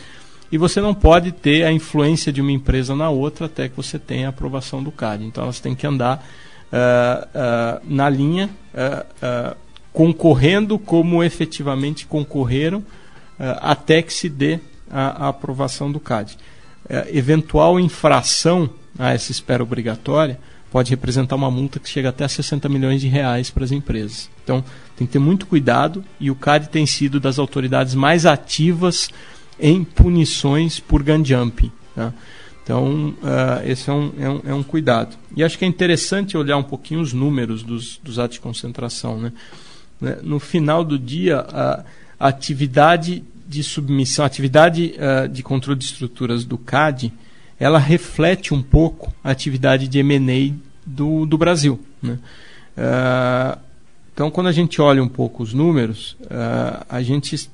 e 0.53 0.59
você 0.59 0.81
não 0.83 0.93
pode 0.93 1.33
ter 1.33 1.65
a 1.65 1.73
influência 1.73 2.31
de 2.31 2.43
uma 2.43 2.53
empresa 2.53 2.95
na 2.95 3.09
outra 3.09 3.47
até 3.47 3.71
que 3.71 3.77
você 3.77 3.99
tenha 3.99 4.27
a 4.27 4.31
aprovação 4.31 4.83
do 4.83 4.93
CAD. 4.93 5.25
Então 5.25 5.45
elas 5.45 5.59
têm 5.59 5.75
que 5.75 5.87
andar 5.87 6.19
uh, 6.71 7.27
uh, 7.27 7.81
na 7.85 8.09
linha, 8.11 8.51
concorrendo 9.93 10.79
como 10.79 11.25
efetivamente 11.25 12.07
concorreram 12.07 12.85
até 13.61 14.03
que 14.03 14.13
se 14.13 14.29
dê 14.29 14.61
a, 14.91 15.25
a 15.25 15.29
aprovação 15.29 15.91
do 15.91 15.99
CAD. 15.99 16.37
eventual 17.13 17.81
infração 17.81 18.71
a 18.99 19.13
essa 19.13 19.33
espera 19.33 19.63
obrigatória 19.63 20.39
pode 20.71 20.91
representar 20.91 21.37
uma 21.37 21.51
multa 21.51 21.79
que 21.79 21.89
chega 21.89 22.09
até 22.09 22.25
a 22.25 22.29
60 22.29 22.67
milhões 22.69 23.03
de 23.03 23.09
reais 23.09 23.51
para 23.51 23.63
as 23.63 23.73
empresas. 23.73 24.31
Então, 24.43 24.65
tem 24.97 25.07
que 25.07 25.13
ter 25.13 25.19
muito 25.19 25.47
cuidado 25.47 26.03
e 26.19 26.31
o 26.31 26.35
CAD 26.35 26.71
tem 26.71 26.87
sido 26.87 27.21
das 27.21 27.39
autoridades 27.39 27.95
mais 27.95 28.25
ativas 28.25 29.11
em 29.59 29.85
punições 29.85 30.81
por 30.81 31.03
gun 31.03 31.25
jumping. 31.25 31.71
Tá? 31.95 32.13
Então, 32.63 33.15
uh, 33.23 33.69
esse 33.69 33.91
é 33.91 33.93
um, 33.93 34.13
é, 34.19 34.29
um, 34.29 34.41
é 34.47 34.55
um, 34.55 34.63
cuidado. 34.63 35.17
E 35.37 35.43
acho 35.43 35.59
que 35.59 35.65
é 35.65 35.69
interessante 35.69 36.37
olhar 36.37 36.57
um 36.57 36.63
pouquinho 36.63 37.01
os 37.01 37.13
números 37.13 37.63
dos, 37.63 37.99
dos 37.99 38.19
atos 38.19 38.37
de 38.37 38.41
concentração. 38.41 39.19
Né? 39.19 39.33
né? 40.01 40.19
No 40.23 40.39
final 40.39 40.85
do 40.85 40.99
dia, 40.99 41.41
a, 41.41 41.85
atividade 42.21 43.25
de 43.49 43.65
submissão, 43.65 44.25
a 44.25 44.27
atividade 44.27 44.95
uh, 44.95 45.29
de 45.29 45.43
controle 45.43 45.79
de 45.79 45.87
estruturas 45.87 46.45
do 46.45 46.57
CAD, 46.57 47.13
ela 47.59 47.81
reflete 47.81 48.55
um 48.55 48.63
pouco 48.63 49.13
a 49.25 49.31
atividade 49.31 49.89
de 49.89 49.99
M&A 49.99 50.55
do, 50.87 51.27
do 51.27 51.37
Brasil. 51.37 51.81
Né? 52.01 52.19
Uh, 52.77 53.59
então, 54.15 54.31
quando 54.31 54.47
a 54.47 54.53
gente 54.53 54.81
olha 54.81 55.03
um 55.03 55.09
pouco 55.09 55.43
os 55.43 55.53
números, 55.53 56.17
a 56.87 57.03
gente 57.03 57.49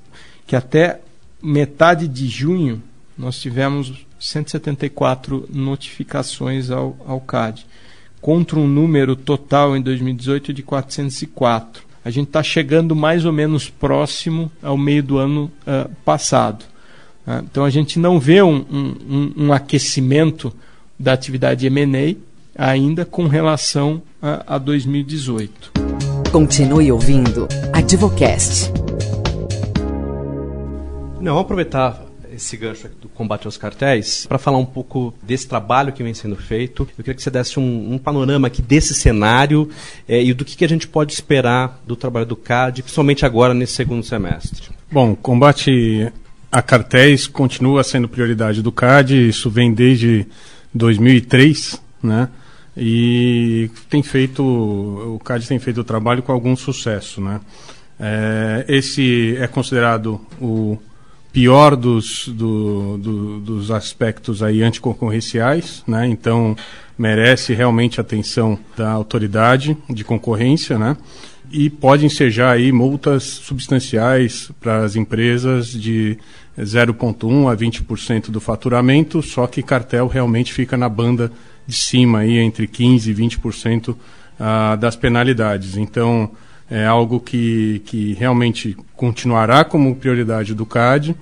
que 0.44 0.56
até 0.56 1.00
metade 1.42 2.08
de 2.08 2.26
junho 2.26 2.82
nós 3.18 3.40
tivemos 3.40 4.06
174 4.20 5.48
notificações 5.52 6.70
ao, 6.70 6.96
ao 7.04 7.20
CAD, 7.20 7.66
contra 8.20 8.58
um 8.58 8.66
número 8.66 9.16
total 9.16 9.76
em 9.76 9.82
2018 9.82 10.52
de 10.52 10.62
404. 10.62 11.82
A 12.04 12.10
gente 12.10 12.28
está 12.28 12.42
chegando 12.42 12.94
mais 12.94 13.24
ou 13.24 13.32
menos 13.32 13.68
próximo 13.68 14.50
ao 14.62 14.76
meio 14.76 15.02
do 15.02 15.18
ano 15.18 15.50
uh, 15.66 15.90
passado. 16.04 16.64
Ah, 17.26 17.42
então 17.44 17.64
a 17.64 17.70
gente 17.70 17.98
não 17.98 18.18
vê 18.18 18.40
um, 18.40 18.64
um, 18.70 19.32
um 19.36 19.52
aquecimento 19.52 20.52
da 20.98 21.12
atividade 21.12 21.66
M&A 21.66 22.16
ainda 22.56 23.04
com 23.04 23.26
relação 23.26 24.00
a, 24.22 24.54
a 24.54 24.58
2018. 24.58 25.72
Continue 26.32 26.90
ouvindo 26.90 27.46
Advocast. 27.72 28.87
Não, 31.28 31.34
vamos 31.34 31.44
aproveitar 31.44 32.02
esse 32.34 32.56
gancho 32.56 32.88
do 33.02 33.06
combate 33.06 33.44
aos 33.44 33.58
cartéis 33.58 34.24
para 34.24 34.38
falar 34.38 34.56
um 34.56 34.64
pouco 34.64 35.12
desse 35.22 35.46
trabalho 35.46 35.92
que 35.92 36.02
vem 36.02 36.14
sendo 36.14 36.36
feito. 36.36 36.88
Eu 36.96 37.04
queria 37.04 37.14
que 37.14 37.22
você 37.22 37.30
desse 37.30 37.60
um, 37.60 37.92
um 37.92 37.98
panorama 37.98 38.46
aqui 38.46 38.62
desse 38.62 38.94
cenário 38.94 39.68
é, 40.08 40.22
e 40.22 40.32
do 40.32 40.42
que, 40.42 40.56
que 40.56 40.64
a 40.64 40.68
gente 40.68 40.88
pode 40.88 41.12
esperar 41.12 41.82
do 41.86 41.94
trabalho 41.94 42.24
do 42.24 42.34
CAD, 42.34 42.82
principalmente 42.82 43.26
agora 43.26 43.52
nesse 43.52 43.74
segundo 43.74 44.02
semestre. 44.02 44.70
Bom, 44.90 45.14
combate 45.14 46.10
a 46.50 46.62
cartéis 46.62 47.26
continua 47.26 47.84
sendo 47.84 48.08
prioridade 48.08 48.62
do 48.62 48.72
CAD, 48.72 49.28
isso 49.28 49.50
vem 49.50 49.74
desde 49.74 50.26
2003, 50.72 51.78
né? 52.02 52.30
E 52.74 53.70
tem 53.90 54.02
feito, 54.02 54.42
o 54.42 55.20
CAD 55.22 55.46
tem 55.46 55.58
feito 55.58 55.82
o 55.82 55.84
trabalho 55.84 56.22
com 56.22 56.32
algum 56.32 56.56
sucesso, 56.56 57.20
né? 57.20 57.38
É, 58.00 58.64
esse 58.66 59.36
é 59.38 59.46
considerado 59.46 60.18
o 60.40 60.78
pior 61.38 61.76
dos, 61.76 62.26
do, 62.26 62.98
do, 62.98 63.38
dos 63.38 63.70
aspectos 63.70 64.42
aí 64.42 64.60
anticoncorrenciais, 64.60 65.84
né? 65.86 66.04
Então 66.08 66.56
merece 66.98 67.54
realmente 67.54 68.00
atenção 68.00 68.58
da 68.76 68.90
autoridade 68.90 69.76
de 69.88 70.02
concorrência, 70.02 70.76
né? 70.76 70.96
e 71.50 71.70
pode 71.70 72.04
ensejar 72.04 72.50
aí 72.50 72.72
multas 72.72 73.22
substanciais 73.22 74.50
para 74.60 74.84
as 74.84 74.96
empresas 74.96 75.68
de 75.68 76.18
0,1 76.58 77.50
a 77.50 77.56
20% 77.56 78.30
do 78.30 78.40
faturamento, 78.40 79.22
só 79.22 79.46
que 79.46 79.62
cartel 79.62 80.08
realmente 80.08 80.52
fica 80.52 80.76
na 80.76 80.88
banda 80.88 81.30
de 81.66 81.76
cima 81.76 82.18
aí 82.18 82.36
entre 82.36 82.66
15 82.66 83.10
e 83.10 83.14
20% 83.14 83.96
ah, 84.40 84.76
das 84.76 84.96
penalidades. 84.96 85.76
Então 85.76 86.30
é 86.70 86.86
algo 86.86 87.18
que, 87.20 87.80
que 87.86 88.12
realmente 88.14 88.76
continuará 88.94 89.64
como 89.64 89.94
prioridade 89.96 90.54
do 90.54 90.66
CAD 90.66 91.16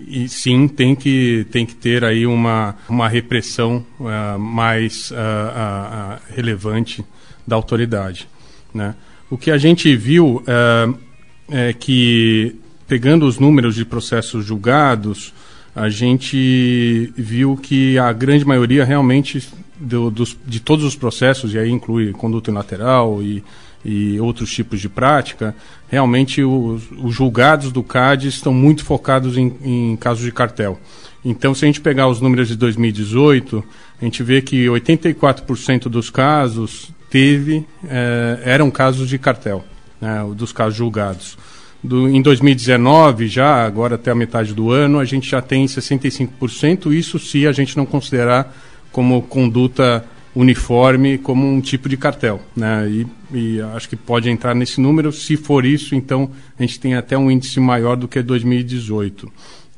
e 0.00 0.28
sim 0.28 0.68
tem 0.68 0.94
que, 0.94 1.46
tem 1.50 1.66
que 1.66 1.74
ter 1.74 2.04
aí 2.04 2.26
uma, 2.26 2.76
uma 2.88 3.08
repressão 3.08 3.84
uh, 3.98 4.38
mais 4.38 5.10
uh, 5.10 5.14
uh, 5.14 6.20
relevante 6.34 7.04
da 7.46 7.56
autoridade. 7.56 8.28
Né? 8.72 8.94
O 9.28 9.36
que 9.36 9.50
a 9.50 9.58
gente 9.58 9.94
viu 9.96 10.42
é, 10.46 11.68
é 11.68 11.72
que, 11.72 12.54
pegando 12.86 13.26
os 13.26 13.38
números 13.38 13.74
de 13.74 13.84
processos 13.84 14.44
julgados, 14.44 15.34
a 15.74 15.88
gente 15.88 17.12
viu 17.16 17.56
que 17.56 17.98
a 17.98 18.12
grande 18.12 18.44
maioria 18.44 18.84
realmente 18.84 19.48
do, 19.78 20.10
dos, 20.10 20.36
de 20.46 20.60
todos 20.60 20.84
os 20.84 20.96
processos, 20.96 21.54
e 21.54 21.58
aí 21.58 21.70
inclui 21.70 22.12
conduta 22.12 22.52
lateral 22.52 23.22
e, 23.22 23.42
e 23.84 24.18
outros 24.20 24.50
tipos 24.50 24.80
de 24.80 24.88
prática, 24.88 25.54
realmente 25.88 26.42
os, 26.42 26.82
os 26.98 27.14
julgados 27.14 27.72
do 27.72 27.82
CAD 27.82 28.28
estão 28.28 28.52
muito 28.52 28.84
focados 28.84 29.36
em, 29.36 29.54
em, 29.62 29.96
casos 29.96 30.24
de 30.24 30.32
cartel. 30.32 30.78
Então, 31.24 31.54
se 31.54 31.64
a 31.64 31.66
gente 31.66 31.80
pegar 31.80 32.08
os 32.08 32.20
números 32.20 32.48
de 32.48 32.56
2018, 32.56 33.64
a 34.00 34.04
gente 34.04 34.22
vê 34.22 34.40
que 34.40 34.66
84% 34.66 35.88
dos 35.88 36.10
casos 36.10 36.92
teve 37.10 37.66
é, 37.88 38.40
eram 38.44 38.70
casos 38.70 39.08
de 39.08 39.18
cartel, 39.18 39.64
né, 40.00 40.24
dos 40.34 40.52
casos 40.52 40.76
julgados. 40.76 41.36
Do, 41.82 42.08
em 42.08 42.20
2019, 42.20 43.28
já 43.28 43.64
agora 43.64 43.94
até 43.94 44.10
a 44.10 44.14
metade 44.14 44.52
do 44.52 44.70
ano, 44.70 44.98
a 44.98 45.04
gente 45.04 45.30
já 45.30 45.40
tem 45.40 45.64
65%, 45.64 46.92
isso 46.92 47.18
se 47.18 47.46
a 47.46 47.52
gente 47.52 47.76
não 47.76 47.86
considerar 47.86 48.54
como 48.90 49.22
conduta 49.22 50.04
uniforme 50.40 51.18
como 51.18 51.44
um 51.44 51.60
tipo 51.60 51.88
de 51.88 51.96
cartel. 51.96 52.40
Né? 52.56 52.88
E, 52.88 53.06
e, 53.34 53.60
acho 53.74 53.88
que 53.88 53.96
pode 53.96 54.30
entrar 54.30 54.54
nesse 54.54 54.80
número. 54.80 55.12
Se 55.12 55.36
for 55.36 55.66
isso, 55.66 55.96
então 55.96 56.30
a 56.56 56.62
gente 56.62 56.78
tem 56.78 56.94
até 56.94 57.18
um 57.18 57.28
índice 57.28 57.58
maior 57.58 57.96
do 57.96 58.06
que 58.06 58.22
2018. 58.22 59.30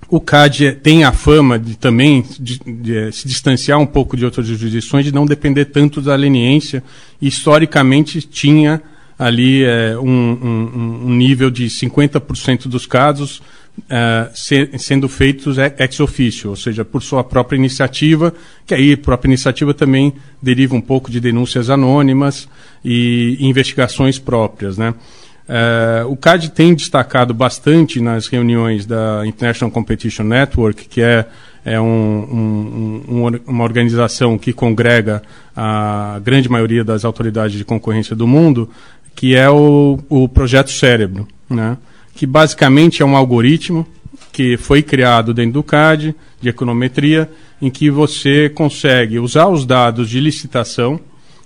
O 0.09 0.21
CAD 0.21 0.73
tem 0.83 1.05
a 1.05 1.13
fama 1.13 1.59
de 1.59 1.79
também 1.79 2.25
de, 2.39 2.59
de, 2.59 3.13
se 3.13 3.27
distanciar 3.27 3.79
um 3.79 3.87
pouco 3.87 4.17
de 4.17 4.25
outras 4.25 4.47
jurisdições, 4.47 5.05
de 5.05 5.13
não 5.13 5.25
depender 5.25 5.67
tanto 5.67 6.03
da 6.03 6.15
leniência. 6.15 6.83
Historicamente 7.23 8.21
tinha 8.21 8.83
ali 9.19 9.65
é, 9.65 9.97
um, 9.99 10.03
um, 10.03 11.01
um, 11.07 11.15
nível 11.15 11.51
de 11.51 11.67
50% 11.67 12.69
dos 12.69 12.87
casos 12.87 13.41
é, 13.89 14.29
se, 14.35 14.71
sendo 14.79 15.09
feitos 15.09 15.57
ex 15.59 16.01
officio, 16.01 16.51
ou 16.51 16.57
seja, 16.57 16.85
por 16.85 17.03
sua 17.03 17.23
própria 17.23 17.57
iniciativa, 17.57 18.33
que 18.67 18.75
aí 18.75 18.97
própria 18.97 19.29
iniciativa 19.29 19.73
também 19.73 20.13
deriva 20.43 20.75
um 20.75 20.81
pouco 20.81 21.11
de 21.11 21.21
denúncias 21.21 21.71
anônimas 21.71 22.49
e 22.85 23.37
investigações 23.41 24.19
próprias, 24.19 24.77
né? 24.77 24.95
Uh, 25.51 26.07
o 26.09 26.17
CAD 26.17 26.53
tem 26.53 26.75
destacado 26.75 27.35
bastante 27.35 28.01
nas 28.01 28.29
reuniões 28.29 28.87
da 28.87 29.27
International 29.27 29.69
Competition 29.69 30.23
Network, 30.23 30.87
que 30.87 31.03
é, 31.03 31.27
é 31.65 31.81
um, 31.81 31.85
um, 31.89 33.05
um, 33.09 33.41
uma 33.49 33.65
organização 33.65 34.39
que 34.39 34.53
congrega 34.53 35.21
a 35.57 36.21
grande 36.23 36.49
maioria 36.49 36.85
das 36.85 37.05
autoridades 37.05 37.59
de 37.59 37.65
concorrência 37.65 38.15
do 38.15 38.29
mundo, 38.29 38.71
que 39.17 39.35
é 39.35 39.51
o, 39.51 39.99
o 40.09 40.29
projeto 40.29 40.71
Cérebro, 40.71 41.27
né? 41.49 41.77
Que 42.15 42.27
basicamente 42.27 43.03
é 43.03 43.05
um 43.05 43.17
algoritmo 43.17 43.87
que 44.33 44.57
foi 44.57 44.83
criado 44.83 45.35
dentro 45.35 45.55
do 45.55 45.63
CAD, 45.63 46.15
de 46.41 46.49
econometria, 46.49 47.31
em 47.61 47.71
que 47.71 47.91
você 47.91 48.49
consegue 48.49 49.19
usar 49.19 49.49
os 49.49 49.67
dados 49.67 50.09
de 50.09 50.21
licitação, 50.21 51.01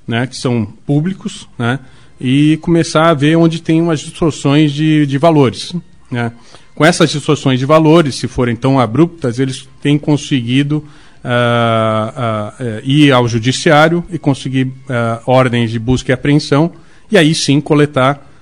né, 0.07 0.27
que 0.27 0.37
são 0.37 0.67
públicos, 0.87 1.49
né, 1.59 1.79
e 2.21 2.59
começar 2.59 3.11
a 3.11 3.15
ver 3.15 3.37
onde 3.37 3.61
tem 3.61 3.81
umas 3.81 4.01
distorções 4.01 4.73
de, 4.73 5.07
de 5.07 5.19
valores. 5.19 5.75
Né? 6.11 6.33
Com 6.75 6.85
essas 6.85 7.11
distorções 7.11 7.59
de 7.59 7.67
valores, 7.67 8.17
se 8.17 8.29
forem 8.29 8.55
tão 8.55 8.79
abruptas, 8.79 9.39
eles 9.39 9.69
têm 9.81 9.99
conseguido 9.99 10.85
uh, 11.25 12.63
uh, 12.63 12.81
ir 12.85 13.13
ao 13.13 13.27
judiciário 13.27 14.05
e 14.11 14.19
conseguir 14.19 14.65
uh, 14.67 15.23
ordens 15.27 15.71
de 15.71 15.79
busca 15.79 16.13
e 16.13 16.15
apreensão, 16.15 16.73
e 17.11 17.19
aí 17.19 17.35
sim 17.35 17.61
coletar 17.61 18.34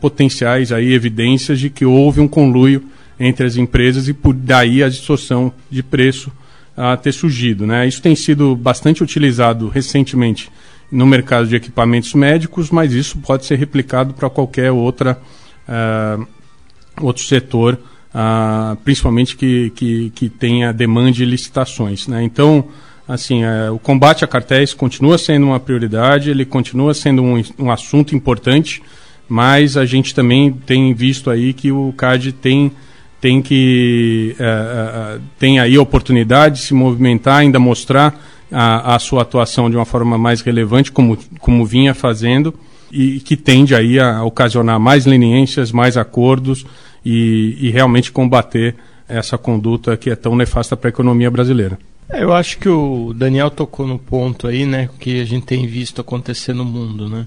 potenciais 0.00 0.72
aí, 0.72 0.92
evidências 0.92 1.60
de 1.60 1.70
que 1.70 1.84
houve 1.84 2.20
um 2.20 2.26
conluio 2.26 2.82
entre 3.18 3.46
as 3.46 3.56
empresas 3.56 4.08
e 4.08 4.12
por 4.12 4.34
daí 4.34 4.82
a 4.82 4.88
distorção 4.88 5.52
de 5.70 5.82
preço 5.82 6.32
ter 7.02 7.12
surgido. 7.12 7.66
Né? 7.66 7.86
Isso 7.86 8.02
tem 8.02 8.16
sido 8.16 8.56
bastante 8.56 9.02
utilizado 9.02 9.68
recentemente 9.68 10.50
no 10.90 11.06
mercado 11.06 11.46
de 11.46 11.54
equipamentos 11.54 12.12
médicos, 12.14 12.70
mas 12.70 12.92
isso 12.92 13.18
pode 13.18 13.46
ser 13.46 13.56
replicado 13.56 14.12
para 14.12 14.28
qualquer 14.28 14.72
outra, 14.72 15.20
uh, 15.68 16.26
outro 17.00 17.22
setor, 17.22 17.78
uh, 18.12 18.76
principalmente 18.76 19.36
que, 19.36 19.70
que, 19.70 20.10
que 20.10 20.28
tenha 20.28 20.72
demanda 20.72 21.12
de 21.12 21.24
licitações. 21.24 22.08
Né? 22.08 22.24
Então, 22.24 22.64
assim, 23.06 23.44
uh, 23.44 23.72
o 23.72 23.78
combate 23.78 24.24
a 24.24 24.28
cartéis 24.28 24.74
continua 24.74 25.16
sendo 25.16 25.46
uma 25.46 25.60
prioridade, 25.60 26.30
ele 26.30 26.44
continua 26.44 26.92
sendo 26.92 27.22
um, 27.22 27.40
um 27.58 27.70
assunto 27.70 28.16
importante, 28.16 28.82
mas 29.30 29.76
a 29.76 29.86
gente 29.86 30.12
também 30.12 30.52
tem 30.52 30.92
visto 30.92 31.30
aí 31.30 31.52
que 31.52 31.70
o 31.70 31.94
CAD 31.96 32.32
tem 32.32 32.72
tem 33.20 33.40
que 33.40 34.34
tem 35.38 35.60
aí 35.60 35.76
a 35.76 35.82
oportunidade 35.82 36.56
de 36.56 36.62
se 36.62 36.74
movimentar, 36.74 37.38
ainda 37.38 37.60
mostrar 37.60 38.20
a, 38.50 38.96
a 38.96 38.98
sua 38.98 39.22
atuação 39.22 39.70
de 39.70 39.76
uma 39.76 39.84
forma 39.84 40.18
mais 40.18 40.40
relevante, 40.40 40.90
como, 40.90 41.16
como 41.38 41.64
vinha 41.64 41.94
fazendo, 41.94 42.52
e 42.90 43.20
que 43.20 43.36
tende 43.36 43.74
aí 43.74 44.00
a 44.00 44.24
ocasionar 44.24 44.80
mais 44.80 45.06
leniências, 45.06 45.70
mais 45.70 45.96
acordos 45.96 46.66
e, 47.04 47.56
e 47.60 47.70
realmente 47.70 48.10
combater 48.10 48.74
essa 49.08 49.38
conduta 49.38 49.96
que 49.96 50.10
é 50.10 50.16
tão 50.16 50.34
nefasta 50.34 50.76
para 50.76 50.88
a 50.88 50.90
economia 50.90 51.30
brasileira. 51.30 51.78
É, 52.08 52.24
eu 52.24 52.32
acho 52.32 52.58
que 52.58 52.68
o 52.68 53.12
Daniel 53.14 53.50
tocou 53.50 53.86
no 53.86 53.98
ponto 53.98 54.48
aí, 54.48 54.66
né, 54.66 54.88
que 54.98 55.20
a 55.20 55.24
gente 55.24 55.46
tem 55.46 55.66
visto 55.66 56.00
acontecer 56.00 56.52
no 56.52 56.64
mundo, 56.64 57.08
né? 57.08 57.26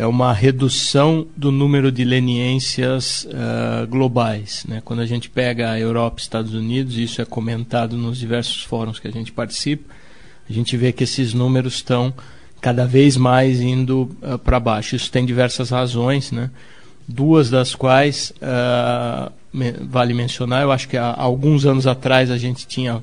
É 0.00 0.06
uma 0.06 0.32
redução 0.32 1.26
do 1.36 1.52
número 1.52 1.92
de 1.92 2.04
leniências 2.04 3.26
uh, 3.26 3.86
globais. 3.86 4.64
Né? 4.66 4.80
Quando 4.82 5.00
a 5.00 5.04
gente 5.04 5.28
pega 5.28 5.72
a 5.72 5.78
Europa 5.78 6.16
e 6.18 6.22
Estados 6.22 6.54
Unidos, 6.54 6.96
isso 6.96 7.20
é 7.20 7.26
comentado 7.26 7.98
nos 7.98 8.16
diversos 8.16 8.62
fóruns 8.62 8.98
que 8.98 9.06
a 9.06 9.10
gente 9.10 9.30
participa, 9.30 9.92
a 10.48 10.52
gente 10.54 10.74
vê 10.74 10.90
que 10.90 11.04
esses 11.04 11.34
números 11.34 11.74
estão 11.74 12.14
cada 12.62 12.86
vez 12.86 13.18
mais 13.18 13.60
indo 13.60 14.10
uh, 14.22 14.38
para 14.38 14.58
baixo. 14.58 14.96
Isso 14.96 15.10
tem 15.10 15.26
diversas 15.26 15.68
razões, 15.68 16.32
né? 16.32 16.50
duas 17.06 17.50
das 17.50 17.74
quais 17.74 18.32
uh, 18.40 19.30
vale 19.82 20.14
mencionar. 20.14 20.62
Eu 20.62 20.72
acho 20.72 20.88
que 20.88 20.96
há 20.96 21.14
alguns 21.14 21.66
anos 21.66 21.86
atrás 21.86 22.30
a 22.30 22.38
gente 22.38 22.66
tinha 22.66 23.02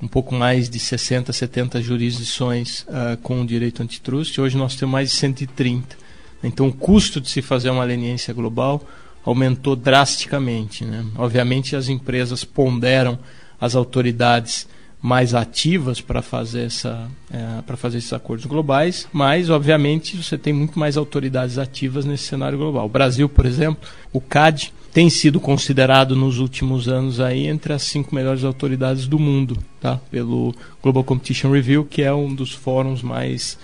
um 0.00 0.08
pouco 0.08 0.34
mais 0.34 0.70
de 0.70 0.78
60, 0.78 1.34
70 1.34 1.82
jurisdições 1.82 2.86
com 3.22 3.42
o 3.42 3.46
direito 3.46 3.82
antitrust. 3.82 4.40
Hoje 4.40 4.56
nós 4.56 4.74
temos 4.74 4.92
mais 4.92 5.10
de 5.10 5.16
130. 5.16 6.08
Então 6.42 6.68
o 6.68 6.72
custo 6.72 7.20
de 7.20 7.28
se 7.28 7.42
fazer 7.42 7.70
uma 7.70 7.84
leniência 7.84 8.32
global 8.32 8.82
aumentou 9.24 9.76
drasticamente. 9.76 10.84
Né? 10.84 11.04
Obviamente 11.16 11.76
as 11.76 11.88
empresas 11.88 12.44
ponderam 12.44 13.18
as 13.60 13.74
autoridades 13.74 14.66
mais 15.02 15.34
ativas 15.34 16.00
para 16.00 16.20
fazer 16.20 16.66
essa 16.66 17.08
é, 17.32 17.62
para 17.62 17.76
fazer 17.76 17.98
esses 17.98 18.12
acordos 18.12 18.44
globais, 18.44 19.08
mas 19.12 19.48
obviamente 19.48 20.16
você 20.16 20.36
tem 20.36 20.52
muito 20.52 20.78
mais 20.78 20.96
autoridades 20.96 21.56
ativas 21.56 22.04
nesse 22.04 22.24
cenário 22.24 22.58
global. 22.58 22.84
O 22.84 22.88
Brasil, 22.88 23.28
por 23.28 23.46
exemplo, 23.46 23.88
o 24.12 24.20
CAD 24.20 24.72
tem 24.92 25.08
sido 25.08 25.40
considerado 25.40 26.14
nos 26.14 26.38
últimos 26.38 26.88
anos 26.88 27.20
aí 27.20 27.46
entre 27.46 27.72
as 27.72 27.82
cinco 27.84 28.14
melhores 28.14 28.44
autoridades 28.44 29.06
do 29.06 29.18
mundo, 29.18 29.56
tá? 29.80 29.98
Pelo 30.10 30.54
Global 30.82 31.04
Competition 31.04 31.50
Review, 31.50 31.84
que 31.84 32.02
é 32.02 32.12
um 32.12 32.34
dos 32.34 32.52
fóruns 32.52 33.02
mais 33.02 33.56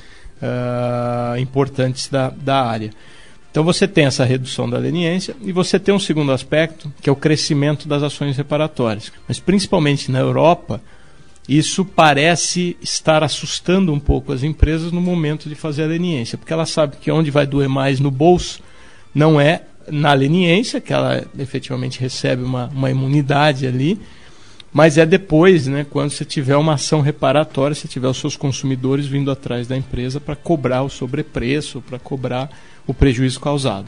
uh, 0.42 1.38
importantes 1.38 2.08
da, 2.08 2.30
da 2.30 2.62
área. 2.62 2.90
Então 3.50 3.64
você 3.64 3.88
tem 3.88 4.04
essa 4.04 4.24
redução 4.24 4.68
da 4.68 4.76
leniência 4.76 5.34
e 5.40 5.50
você 5.50 5.78
tem 5.78 5.94
um 5.94 5.98
segundo 5.98 6.30
aspecto, 6.30 6.92
que 7.00 7.08
é 7.08 7.12
o 7.12 7.16
crescimento 7.16 7.88
das 7.88 8.02
ações 8.02 8.36
reparatórias. 8.36 9.10
Mas 9.26 9.40
principalmente 9.40 10.10
na 10.10 10.18
Europa, 10.18 10.80
isso 11.48 11.84
parece 11.84 12.76
estar 12.82 13.22
assustando 13.22 13.92
um 13.92 14.00
pouco 14.00 14.32
as 14.32 14.42
empresas 14.42 14.92
no 14.92 15.00
momento 15.00 15.48
de 15.48 15.54
fazer 15.54 15.84
a 15.84 15.86
leniência, 15.86 16.36
porque 16.36 16.52
ela 16.52 16.66
sabe 16.66 16.96
que 17.00 17.10
onde 17.10 17.30
vai 17.30 17.46
doer 17.46 17.68
mais 17.68 18.00
no 18.00 18.10
bolso 18.10 18.60
não 19.14 19.40
é 19.40 19.62
na 19.90 20.12
leniência, 20.12 20.80
que 20.80 20.92
ela 20.92 21.24
efetivamente 21.38 22.00
recebe 22.00 22.42
uma, 22.42 22.66
uma 22.66 22.90
imunidade 22.90 23.66
ali, 23.66 23.98
mas 24.72 24.98
é 24.98 25.06
depois, 25.06 25.66
né, 25.66 25.86
quando 25.88 26.10
você 26.10 26.24
tiver 26.24 26.56
uma 26.56 26.74
ação 26.74 27.00
reparatória, 27.00 27.74
você 27.74 27.88
tiver 27.88 28.08
os 28.08 28.18
seus 28.18 28.36
consumidores 28.36 29.06
vindo 29.06 29.30
atrás 29.30 29.66
da 29.66 29.76
empresa 29.76 30.20
para 30.20 30.36
cobrar 30.36 30.82
o 30.82 30.88
sobrepreço, 30.88 31.80
para 31.80 31.98
cobrar 31.98 32.50
o 32.86 32.92
prejuízo 32.92 33.40
causado. 33.40 33.86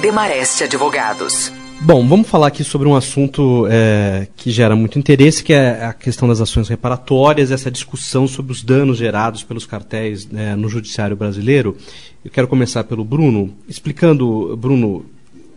Demareste 0.00 0.64
Advogados. 0.64 1.52
Bom, 1.82 2.06
vamos 2.06 2.28
falar 2.28 2.48
aqui 2.48 2.62
sobre 2.62 2.86
um 2.86 2.94
assunto 2.94 3.66
é, 3.70 4.28
que 4.36 4.50
gera 4.50 4.76
muito 4.76 4.98
interesse, 4.98 5.42
que 5.42 5.54
é 5.54 5.86
a 5.86 5.94
questão 5.94 6.28
das 6.28 6.38
ações 6.38 6.68
reparatórias, 6.68 7.50
essa 7.50 7.70
discussão 7.70 8.28
sobre 8.28 8.52
os 8.52 8.62
danos 8.62 8.98
gerados 8.98 9.42
pelos 9.42 9.64
cartéis 9.64 10.28
é, 10.34 10.54
no 10.54 10.68
judiciário 10.68 11.16
brasileiro. 11.16 11.74
Eu 12.22 12.30
quero 12.30 12.46
começar 12.46 12.84
pelo 12.84 13.02
Bruno, 13.02 13.54
explicando, 13.66 14.54
Bruno, 14.58 15.06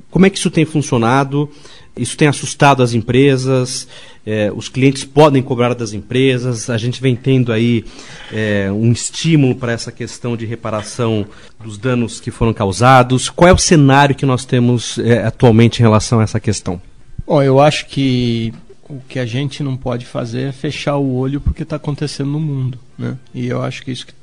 como 0.10 0.26
é 0.26 0.30
que 0.30 0.38
isso 0.38 0.50
tem 0.50 0.64
funcionado, 0.64 1.50
isso 1.96 2.18
tem 2.18 2.28
assustado 2.28 2.82
as 2.82 2.94
empresas, 2.94 3.88
é, 4.26 4.52
os 4.56 4.68
clientes 4.68 5.04
podem 5.04 5.44
cobrar 5.44 5.74
das 5.74 5.94
empresas, 5.94 6.70
a 6.70 6.78
gente 6.78 7.02
vem 7.02 7.16
tendo 7.16 7.52
aí 7.52 7.86
é, 8.32 8.72
um 8.72 8.92
estímulo 8.92 9.56
para 9.56 9.72
essa 9.72 9.92
questão 9.92 10.36
de 10.36 10.46
reparação 10.46 11.26
dos 11.64 11.78
danos 11.78 12.20
que 12.20 12.32
foram 12.32 12.54
causados. 12.54 13.30
Qual 13.30 13.48
é 13.50 13.54
o 13.54 13.58
cenário 13.58 14.16
que 14.16 14.26
nós 14.26 14.44
temos 14.46 14.98
é, 14.98 15.24
atualmente 15.24 15.80
em 15.80 15.84
relação 15.84 16.20
a 16.20 16.24
essa 16.24 16.40
questão? 16.40 16.82
Bom, 17.28 17.44
eu 17.44 17.60
acho 17.60 17.86
que 17.88 18.54
o 18.90 19.00
que 19.08 19.20
a 19.20 19.26
gente 19.26 19.62
não 19.62 19.78
pode 19.78 20.06
fazer 20.06 20.50
é 20.50 20.52
fechar 20.52 20.98
o 20.98 21.16
olho 21.16 21.40
porque 21.40 21.64
está 21.64 21.76
acontecendo 21.76 22.32
no 22.32 22.40
mundo. 22.40 22.80
Né? 22.98 23.18
E 23.34 23.48
eu 23.48 23.62
acho 23.62 23.84
que 23.84 23.92
isso 23.92 24.08
que 24.08 24.14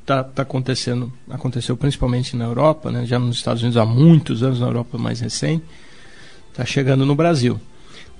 está 0.00 0.24
tá 0.24 0.42
acontecendo, 0.42 1.12
aconteceu 1.28 1.76
principalmente 1.76 2.34
na 2.34 2.46
Europa, 2.46 2.90
né? 2.90 3.04
já 3.04 3.18
nos 3.18 3.36
Estados 3.36 3.62
Unidos 3.62 3.76
há 3.76 3.84
muitos 3.84 4.42
anos, 4.42 4.60
na 4.60 4.66
Europa 4.66 4.96
mais 4.96 5.20
recente 5.20 5.64
está 6.58 6.64
chegando 6.64 7.06
no 7.06 7.14
Brasil. 7.14 7.60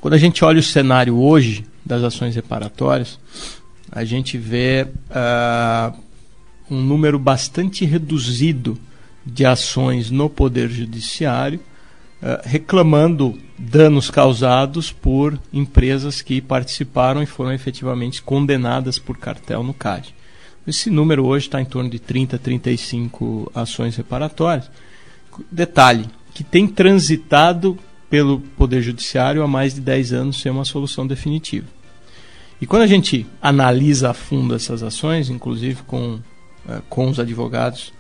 Quando 0.01 0.15
a 0.15 0.19
gente 0.19 0.45
olha 0.45 0.61
o 0.61 0.63
cenário 0.63 1.19
hoje 1.19 1.67
das 1.85 2.05
ações 2.05 2.37
reparatórias, 2.37 3.19
a 3.91 4.05
gente 4.05 4.39
vê 4.39 4.87
uh, 5.11 5.93
um 6.71 6.81
número 6.81 7.19
bastante 7.19 7.85
reduzido 7.85 8.79
de 9.27 9.45
ações 9.45 10.09
no 10.09 10.31
Poder 10.31 10.71
Judiciário 10.71 11.59
uh, 12.23 12.41
reclamando 12.45 13.37
danos 13.59 14.09
causados 14.09 14.93
por 14.93 15.37
empresas 15.53 16.23
que 16.23 16.41
participaram 16.41 17.21
e 17.21 17.27
foram 17.27 17.53
efetivamente 17.53 18.23
condenadas 18.23 19.01
por 19.01 19.19
cartel 19.19 19.65
no 19.65 19.75
CAD. 19.75 20.15
Esse 20.65 20.91
número 20.91 21.27
hoje 21.27 21.47
está 21.47 21.61
em 21.61 21.65
torno 21.65 21.91
de 21.91 21.99
30, 21.99 22.39
35 22.39 23.51
ações 23.53 23.97
reparatórias. 23.97 24.71
Detalhe, 25.51 26.07
que 26.33 26.45
tem 26.45 26.69
transitado 26.69 27.77
pelo 28.11 28.41
Poder 28.41 28.83
Judiciário 28.83 29.43
há 29.43 29.49
mais 29.49 29.75
de 29.75 29.81
10 29.81 30.13
anos 30.13 30.41
sem 30.41 30.51
uma 30.51 30.65
solução 30.65 31.07
definitiva. 31.07 31.67
E 32.61 32.67
quando 32.67 32.83
a 32.83 32.87
gente 32.87 33.27
analisa 33.41 34.11
a 34.11 34.15
fundo 34.15 34.55
essas 34.55 34.83
ações, 34.83 35.31
inclusive 35.31 35.83
com, 35.83 36.15
uh, 36.15 36.83
com 36.89 37.09
os 37.09 37.21
advogados 37.21 37.93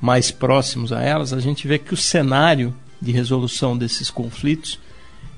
mais 0.00 0.30
próximos 0.30 0.92
a 0.92 1.02
elas, 1.02 1.32
a 1.32 1.40
gente 1.40 1.66
vê 1.66 1.78
que 1.78 1.94
o 1.94 1.96
cenário 1.96 2.74
de 3.00 3.10
resolução 3.10 3.76
desses 3.76 4.10
conflitos 4.10 4.78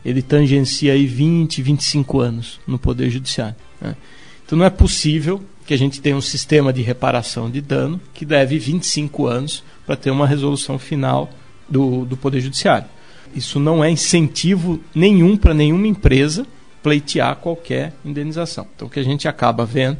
ele 0.04 0.22
tangencia 0.22 0.92
aí 0.92 1.06
20, 1.06 1.62
25 1.62 2.20
anos 2.20 2.60
no 2.66 2.78
Poder 2.78 3.10
Judiciário. 3.10 3.56
Né? 3.80 3.96
Então 4.44 4.58
não 4.58 4.64
é 4.64 4.70
possível 4.70 5.42
que 5.66 5.74
a 5.74 5.78
gente 5.78 6.00
tenha 6.00 6.16
um 6.16 6.20
sistema 6.20 6.72
de 6.72 6.80
reparação 6.80 7.50
de 7.50 7.60
dano 7.60 8.00
que 8.14 8.24
deve 8.24 8.58
25 8.58 9.26
anos 9.26 9.64
para 9.84 9.96
ter 9.96 10.10
uma 10.10 10.26
resolução 10.26 10.78
final 10.78 11.28
do, 11.68 12.04
do 12.04 12.16
Poder 12.16 12.40
Judiciário. 12.40 12.86
Isso 13.36 13.60
não 13.60 13.84
é 13.84 13.90
incentivo 13.90 14.80
nenhum 14.94 15.36
para 15.36 15.52
nenhuma 15.52 15.86
empresa 15.86 16.46
pleitear 16.82 17.36
qualquer 17.36 17.92
indenização. 18.02 18.66
Então, 18.74 18.88
o 18.88 18.90
que 18.90 18.98
a 18.98 19.04
gente 19.04 19.28
acaba 19.28 19.66
vendo 19.66 19.98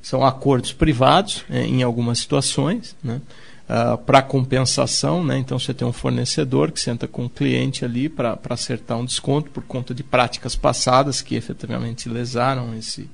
são 0.00 0.24
acordos 0.24 0.72
privados, 0.72 1.44
é, 1.50 1.64
em 1.64 1.82
algumas 1.82 2.18
situações, 2.18 2.96
né? 3.04 3.20
Uh, 3.68 3.98
para 3.98 4.22
compensação, 4.22 5.22
né? 5.22 5.36
então 5.36 5.58
você 5.58 5.74
tem 5.74 5.86
um 5.86 5.92
fornecedor 5.92 6.72
que 6.72 6.80
senta 6.80 7.06
com 7.06 7.26
o 7.26 7.28
cliente 7.28 7.84
ali 7.84 8.08
para 8.08 8.38
acertar 8.48 8.96
um 8.96 9.04
desconto 9.04 9.50
por 9.50 9.62
conta 9.62 9.92
de 9.92 10.02
práticas 10.02 10.56
passadas 10.56 11.20
que 11.20 11.34
efetivamente 11.34 12.08
lesaram 12.08 12.74
esse, 12.74 13.10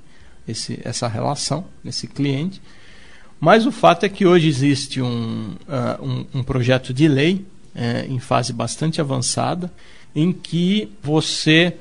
esse, 0.46 0.78
essa 0.84 1.08
relação, 1.08 1.64
esse 1.84 2.06
cliente. 2.06 2.62
Mas 3.40 3.66
o 3.66 3.72
fato 3.72 4.06
é 4.06 4.08
que 4.08 4.24
hoje 4.24 4.46
existe 4.46 5.02
um, 5.02 5.56
uh, 5.66 6.00
um, 6.00 6.26
um 6.38 6.42
projeto 6.44 6.94
de 6.94 7.08
lei 7.08 7.44
é, 7.74 8.06
em 8.08 8.18
fase 8.18 8.52
bastante 8.52 9.00
avançada, 9.00 9.72
em 10.14 10.32
que 10.32 10.90
você 11.02 11.76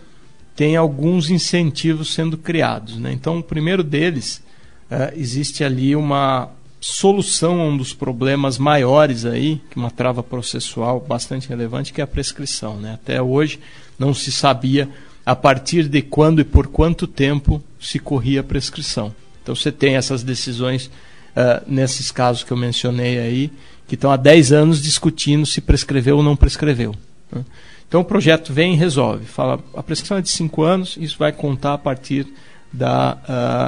tem 0.55 0.75
alguns 0.75 1.29
incentivos 1.29 2.13
sendo 2.13 2.37
criados. 2.37 2.97
Né? 2.97 3.11
Então, 3.11 3.39
o 3.39 3.43
primeiro 3.43 3.83
deles, 3.83 4.41
é, 4.89 5.13
existe 5.15 5.63
ali 5.63 5.95
uma 5.95 6.49
solução 6.79 7.61
a 7.61 7.65
um 7.65 7.77
dos 7.77 7.93
problemas 7.93 8.57
maiores 8.57 9.25
aí, 9.25 9.61
que 9.69 9.77
uma 9.77 9.89
trava 9.89 10.21
processual 10.21 10.99
bastante 10.99 11.47
relevante, 11.47 11.93
que 11.93 12.01
é 12.01 12.03
a 12.03 12.07
prescrição. 12.07 12.77
Né? 12.77 12.93
Até 12.95 13.21
hoje 13.21 13.59
não 13.97 14.13
se 14.13 14.31
sabia 14.31 14.89
a 15.25 15.35
partir 15.35 15.87
de 15.87 16.01
quando 16.01 16.41
e 16.41 16.43
por 16.43 16.67
quanto 16.67 17.07
tempo 17.07 17.63
se 17.79 17.99
corria 17.99 18.41
a 18.41 18.43
prescrição. 18.43 19.15
Então 19.41 19.55
você 19.55 19.71
tem 19.71 19.95
essas 19.95 20.23
decisões 20.23 20.87
uh, 20.87 21.63
nesses 21.65 22.11
casos 22.11 22.43
que 22.43 22.51
eu 22.51 22.57
mencionei 22.57 23.17
aí, 23.19 23.51
que 23.87 23.95
estão 23.95 24.11
há 24.11 24.17
10 24.17 24.51
anos 24.51 24.81
discutindo 24.81 25.45
se 25.45 25.61
prescreveu 25.61 26.17
ou 26.17 26.23
não 26.23 26.35
prescreveu. 26.35 26.95
Né? 27.31 27.43
Então 27.87 28.01
o 28.01 28.05
projeto 28.05 28.51
vem 28.51 28.73
e 28.73 28.75
resolve. 28.75 29.25
Fala, 29.25 29.59
a 29.75 29.83
prescrição 29.83 30.17
é 30.17 30.21
de 30.21 30.29
5 30.29 30.63
anos, 30.63 30.97
isso 30.99 31.17
vai 31.17 31.31
contar 31.31 31.73
a 31.73 31.77
partir 31.77 32.27
da 32.73 33.17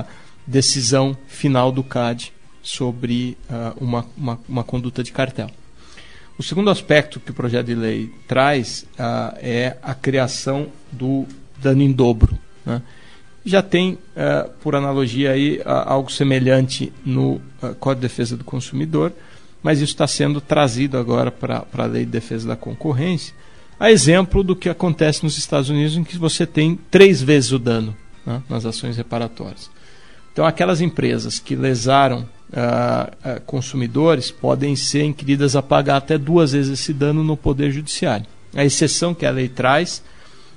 uh, 0.08 0.12
decisão 0.48 1.16
final 1.28 1.72
do 1.72 1.84
CAD 1.84 2.34
sobre 2.64 3.38
uh, 3.48 3.78
uma, 3.80 4.06
uma, 4.18 4.40
uma, 4.50 4.64
conduta 4.64 5.04
de 5.04 5.12
cartel. 5.12 5.48
O 6.40 6.44
segundo 6.44 6.72
aspecto 6.72 7.20
que 7.20 7.30
o 7.30 7.36
projeto 7.36 7.68
de 7.68 7.76
lei 7.76 8.12
traz 8.28 8.88
uh, 8.94 9.38
é 9.38 9.78
a 9.84 9.94
criação 9.94 10.70
do 10.92 11.28
dano 11.62 11.84
em 11.84 11.92
dobro. 11.92 12.36
Né? 12.66 12.82
Já 13.46 13.62
tem, 13.62 14.00
por 14.62 14.76
analogia, 14.76 15.30
aí, 15.30 15.62
algo 15.64 16.12
semelhante 16.12 16.92
no 17.06 17.40
Código 17.80 18.02
de 18.02 18.08
Defesa 18.08 18.36
do 18.36 18.44
Consumidor, 18.44 19.14
mas 19.66 19.82
isso 19.82 19.94
está 19.94 20.06
sendo 20.06 20.40
trazido 20.40 20.96
agora 20.96 21.32
para 21.32 21.66
a 21.76 21.86
Lei 21.86 22.06
de 22.06 22.12
Defesa 22.12 22.48
da 22.48 22.56
Concorrência, 22.56 23.34
a 23.80 23.90
exemplo 23.90 24.44
do 24.44 24.56
que 24.56 24.70
acontece 24.70 25.24
nos 25.24 25.40
Estados 25.40 25.72
Unidos, 25.72 25.98
em 25.98 26.04
que 26.04 26.20
você 26.20 26.46
tem 26.46 26.80
três 26.92 27.20
vezes 27.20 27.52
o 27.52 27.58
dano 27.58 27.98
né, 28.24 28.44
nas 28.48 28.64
ações 28.64 28.96
reparatórias. 28.96 29.72
Então, 30.32 30.46
aquelas 30.46 30.82
empresas 30.82 31.40
que 31.40 31.56
lesaram 31.56 32.30
ah, 32.54 33.10
ah, 33.24 33.42
consumidores 33.44 34.30
podem 34.30 34.76
ser 34.76 35.04
inquiridas 35.04 35.56
a 35.56 35.64
pagar 35.64 35.98
até 35.98 36.16
duas 36.16 36.52
vezes 36.52 36.80
esse 36.80 36.94
dano 36.94 37.24
no 37.24 37.36
Poder 37.36 37.72
Judiciário. 37.72 38.28
A 38.54 38.64
exceção 38.64 39.16
que 39.16 39.26
a 39.26 39.32
lei 39.32 39.50
traz 39.50 40.04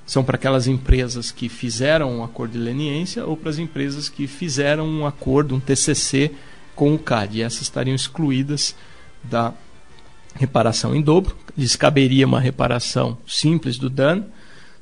são 0.05 0.23
para 0.23 0.35
aquelas 0.35 0.67
empresas 0.67 1.31
que 1.31 1.49
fizeram 1.49 2.19
um 2.19 2.23
acordo 2.23 2.51
de 2.51 2.59
leniência 2.59 3.25
ou 3.25 3.35
para 3.35 3.49
as 3.49 3.57
empresas 3.57 4.07
que 4.07 4.27
fizeram 4.27 4.87
um 4.87 5.03
acordo, 5.03 5.55
um 5.55 5.59
TCC 5.59 6.31
com 6.75 6.93
o 6.93 6.99
CAD. 6.99 7.39
E 7.39 7.41
essas 7.41 7.63
estariam 7.63 7.95
excluídas 7.95 8.75
da 9.23 9.53
reparação 10.35 10.95
em 10.95 11.01
dobro, 11.01 11.35
descaberia 11.55 12.25
uma 12.25 12.39
reparação 12.39 13.17
simples 13.27 13.77
do 13.77 13.89
dano, 13.89 14.25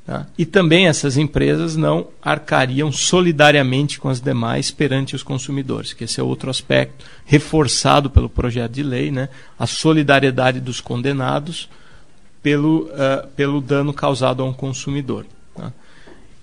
tá? 0.06 0.28
e 0.38 0.46
também 0.46 0.88
essas 0.88 1.18
empresas 1.18 1.76
não 1.76 2.08
arcariam 2.22 2.92
solidariamente 2.92 4.00
com 4.00 4.10
as 4.10 4.22
demais 4.22 4.70
perante 4.70 5.16
os 5.16 5.24
consumidores, 5.24 5.94
que 5.94 6.04
esse 6.04 6.20
é 6.20 6.24
outro 6.24 6.50
aspecto 6.50 7.06
reforçado 7.26 8.10
pelo 8.10 8.30
projeto 8.30 8.74
de 8.74 8.84
lei, 8.84 9.10
né? 9.12 9.30
a 9.58 9.66
solidariedade 9.66 10.60
dos 10.60 10.80
condenados 10.80 11.70
pelo, 12.44 12.84
uh, 12.86 13.28
pelo 13.36 13.60
dano 13.60 13.94
causado 13.94 14.44
a 14.44 14.46
um 14.46 14.54
consumidor. 14.54 15.26
Tá? 15.56 15.74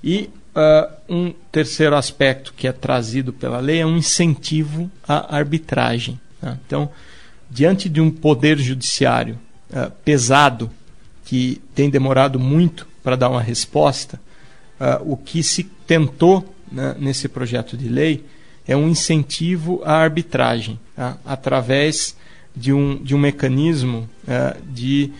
E 0.03 0.29
uh, 0.55 0.93
um 1.09 1.33
terceiro 1.51 1.97
aspecto 1.97 2.53
que 2.55 2.67
é 2.67 2.73
trazido 2.73 3.33
pela 3.33 3.61
lei 3.61 3.79
é 3.79 3.87
um 3.87 3.97
incentivo 3.97 4.91
à 5.07 5.37
arbitragem. 5.37 6.21
Tá? 6.41 6.59
Então, 6.67 6.91
diante 7.55 7.89
de 7.89 8.01
um 8.01 8.11
poder 8.11 8.59
judiciário 8.59 9.39
uh, 9.71 9.89
pesado 10.05 10.69
que 11.25 11.63
tem 11.73 11.89
demorado 11.89 12.41
muito 12.41 12.85
para 13.01 13.15
dar 13.15 13.31
uma 13.31 13.41
resposta, 13.41 14.21
uh, 14.81 15.13
o 15.13 15.17
que 15.17 15.41
se 15.41 15.63
tentou 15.87 16.53
né, 16.71 16.97
nesse 16.99 17.29
projeto 17.29 17.77
de 17.77 17.89
lei 17.89 18.25
é 18.67 18.77
um 18.77 18.89
incentivo 18.89 19.81
à 19.85 19.93
arbitragem, 19.93 20.81
tá? 20.97 21.17
através 21.25 22.17
de 22.57 22.73
um, 22.73 22.97
de 22.97 23.15
um 23.15 23.19
mecanismo 23.19 24.09
uh, 24.25 24.61
de, 24.73 25.13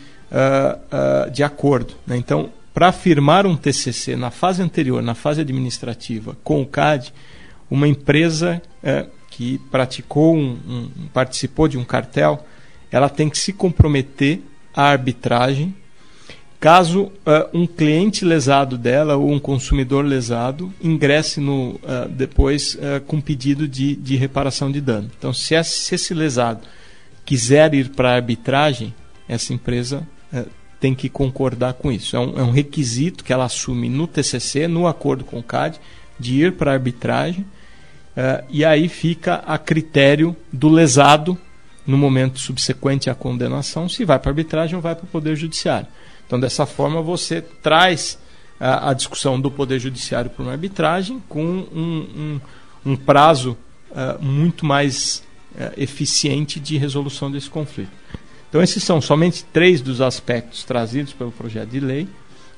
de 1.33 1.45
acordo. 1.45 1.95
Né? 2.05 2.17
Então, 2.17 2.51
para 2.73 2.91
firmar 2.91 3.47
um 3.47 3.57
TCC 3.57 4.17
na 4.17 4.33
fase 4.33 4.61
anterior, 4.61 5.01
na 5.01 5.15
fase 5.15 5.41
administrativa, 5.41 6.37
com 6.43 6.63
o 6.63 6.67
CAD, 6.67 7.15
uma 7.71 7.87
empresa 7.87 8.61
que 9.37 9.59
praticou 9.71 10.37
um, 10.37 10.57
um, 10.69 10.89
participou 11.13 11.67
de 11.67 11.77
um 11.77 11.85
cartel, 11.85 12.47
ela 12.91 13.09
tem 13.09 13.29
que 13.29 13.37
se 13.37 13.53
comprometer 13.53 14.41
à 14.73 14.85
arbitragem 14.85 15.75
caso 16.61 17.03
uh, 17.03 17.13
um 17.53 17.67
cliente 17.67 18.25
lesado 18.25 18.79
dela 18.79 19.17
ou 19.17 19.31
um 19.31 19.41
consumidor 19.41 20.05
lesado 20.05 20.73
ingresse 20.81 21.41
no, 21.41 21.73
uh, 21.73 22.09
depois 22.09 22.77
uh, 22.77 23.03
com 23.07 23.21
pedido 23.21 23.67
de, 23.67 23.97
de 23.97 24.17
reparação 24.17 24.71
de 24.71 24.81
dano. 24.81 25.11
Então, 25.19 25.33
se 25.33 25.55
esse, 25.55 25.79
se 25.81 25.97
esse 25.97 26.15
lesado 26.15 26.67
quiser 27.27 27.75
ir 27.75 27.91
para 27.91 28.13
a 28.13 28.15
arbitragem, 28.15 28.95
essa 29.29 29.53
empresa 29.53 30.07
tem 30.81 30.95
que 30.95 31.09
concordar 31.09 31.75
com 31.75 31.91
isso. 31.91 32.17
É 32.17 32.21
um, 32.21 32.39
é 32.39 32.43
um 32.43 32.51
requisito 32.51 33.25
que 33.25 33.33
ela 33.33 33.45
assume 33.45 33.89
no 33.89 34.07
TCC, 34.07 34.69
no 34.69 34.87
acordo 34.87 35.25
com 35.25 35.39
o 35.39 35.43
CAD, 35.43 35.81
de 36.19 36.43
ir 36.43 36.53
para 36.53 36.71
a 36.71 36.75
arbitragem 36.75 37.45
Uh, 38.17 38.45
e 38.49 38.65
aí 38.65 38.89
fica 38.89 39.43
a 39.47 39.59
critério 39.59 40.37
do 40.53 40.69
lesado, 40.69 41.37
no 41.85 41.99
momento 41.99 42.39
subsequente 42.39 43.11
à 43.11 43.15
condenação, 43.15 43.89
se 43.89 44.05
vai 44.05 44.19
para 44.19 44.31
arbitragem 44.31 44.77
ou 44.77 44.81
vai 44.81 44.95
para 44.95 45.05
o 45.05 45.09
Poder 45.09 45.35
Judiciário. 45.37 45.89
Então, 46.27 46.39
dessa 46.39 46.65
forma, 46.65 47.03
você 47.03 47.43
traz 47.43 48.19
uh, 48.61 48.89
a 48.89 48.95
discussão 48.95 49.41
do 49.41 49.51
Poder 49.51 49.81
Judiciário 49.81 50.31
para 50.31 50.43
uma 50.43 50.53
arbitragem 50.53 51.21
com 51.29 51.45
um, 51.45 52.41
um, 52.85 52.93
um 52.93 52.97
prazo 52.97 53.57
uh, 53.91 54.23
muito 54.23 54.65
mais 54.65 55.23
eficiente 55.77 56.59
de 56.59 56.77
resolução 56.77 57.31
desse 57.31 57.49
conflito. 57.49 57.93
Então, 58.49 58.61
esses 58.61 58.83
são 58.83 59.01
somente 59.01 59.45
três 59.53 59.81
dos 59.81 60.01
aspectos 60.01 60.65
trazidos 60.65 61.13
pelo 61.13 61.31
projeto 61.31 61.69
de 61.69 61.79
lei. 61.79 62.09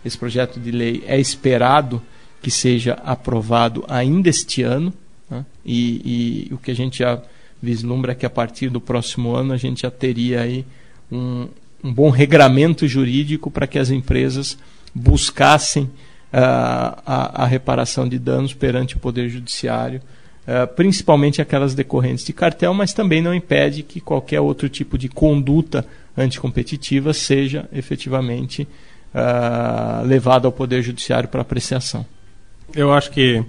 Esse 0.02 0.16
projeto 0.16 0.58
de 0.58 0.70
lei 0.70 1.04
é 1.06 1.20
esperado 1.20 2.02
que 2.40 2.50
seja 2.50 2.94
aprovado 3.04 3.84
ainda 3.86 4.30
este 4.30 4.62
ano. 4.62 4.94
Né? 5.30 5.44
E, 5.64 6.48
e, 6.50 6.54
o 6.54 6.58
que 6.58 6.70
a 6.70 6.74
gente 6.74 6.98
já 6.98 7.20
vislumbra 7.60 8.12
é 8.12 8.14
que 8.14 8.26
a 8.26 8.30
partir 8.30 8.68
do 8.68 8.80
próximo 8.80 9.34
ano 9.34 9.52
a 9.52 9.56
gente 9.56 9.82
já 9.82 9.90
teria 9.90 10.42
aí 10.42 10.64
um, 11.10 11.48
um 11.82 11.92
bom 11.92 12.10
regramento 12.10 12.86
jurídico 12.86 13.50
para 13.50 13.66
que 13.66 13.78
as 13.78 13.90
empresas 13.90 14.58
buscassem 14.94 15.84
uh, 15.84 15.90
a, 16.32 17.42
a, 17.42 17.46
reparação 17.46 18.08
de 18.08 18.18
danos 18.18 18.54
perante 18.54 18.96
o 18.96 18.98
Poder 18.98 19.28
Judiciário, 19.28 20.00
uh, 20.46 20.66
principalmente 20.74 21.42
aquelas 21.42 21.74
decorrentes 21.74 22.24
de 22.24 22.32
cartel, 22.32 22.72
mas 22.72 22.92
também 22.92 23.20
não 23.20 23.34
impede 23.34 23.82
que 23.82 24.00
qualquer 24.00 24.40
outro 24.40 24.68
tipo 24.68 24.96
de 24.96 25.08
conduta 25.08 25.86
anticompetitiva 26.16 27.12
seja 27.12 27.68
efetivamente 27.72 28.66
uh, 29.14 30.06
levada 30.06 30.48
ao 30.48 30.52
Poder 30.52 30.82
Judiciário 30.82 31.28
para 31.28 31.42
apreciação. 31.42 32.06
Eu 32.74 32.92
acho 32.92 33.10
que 33.10 33.44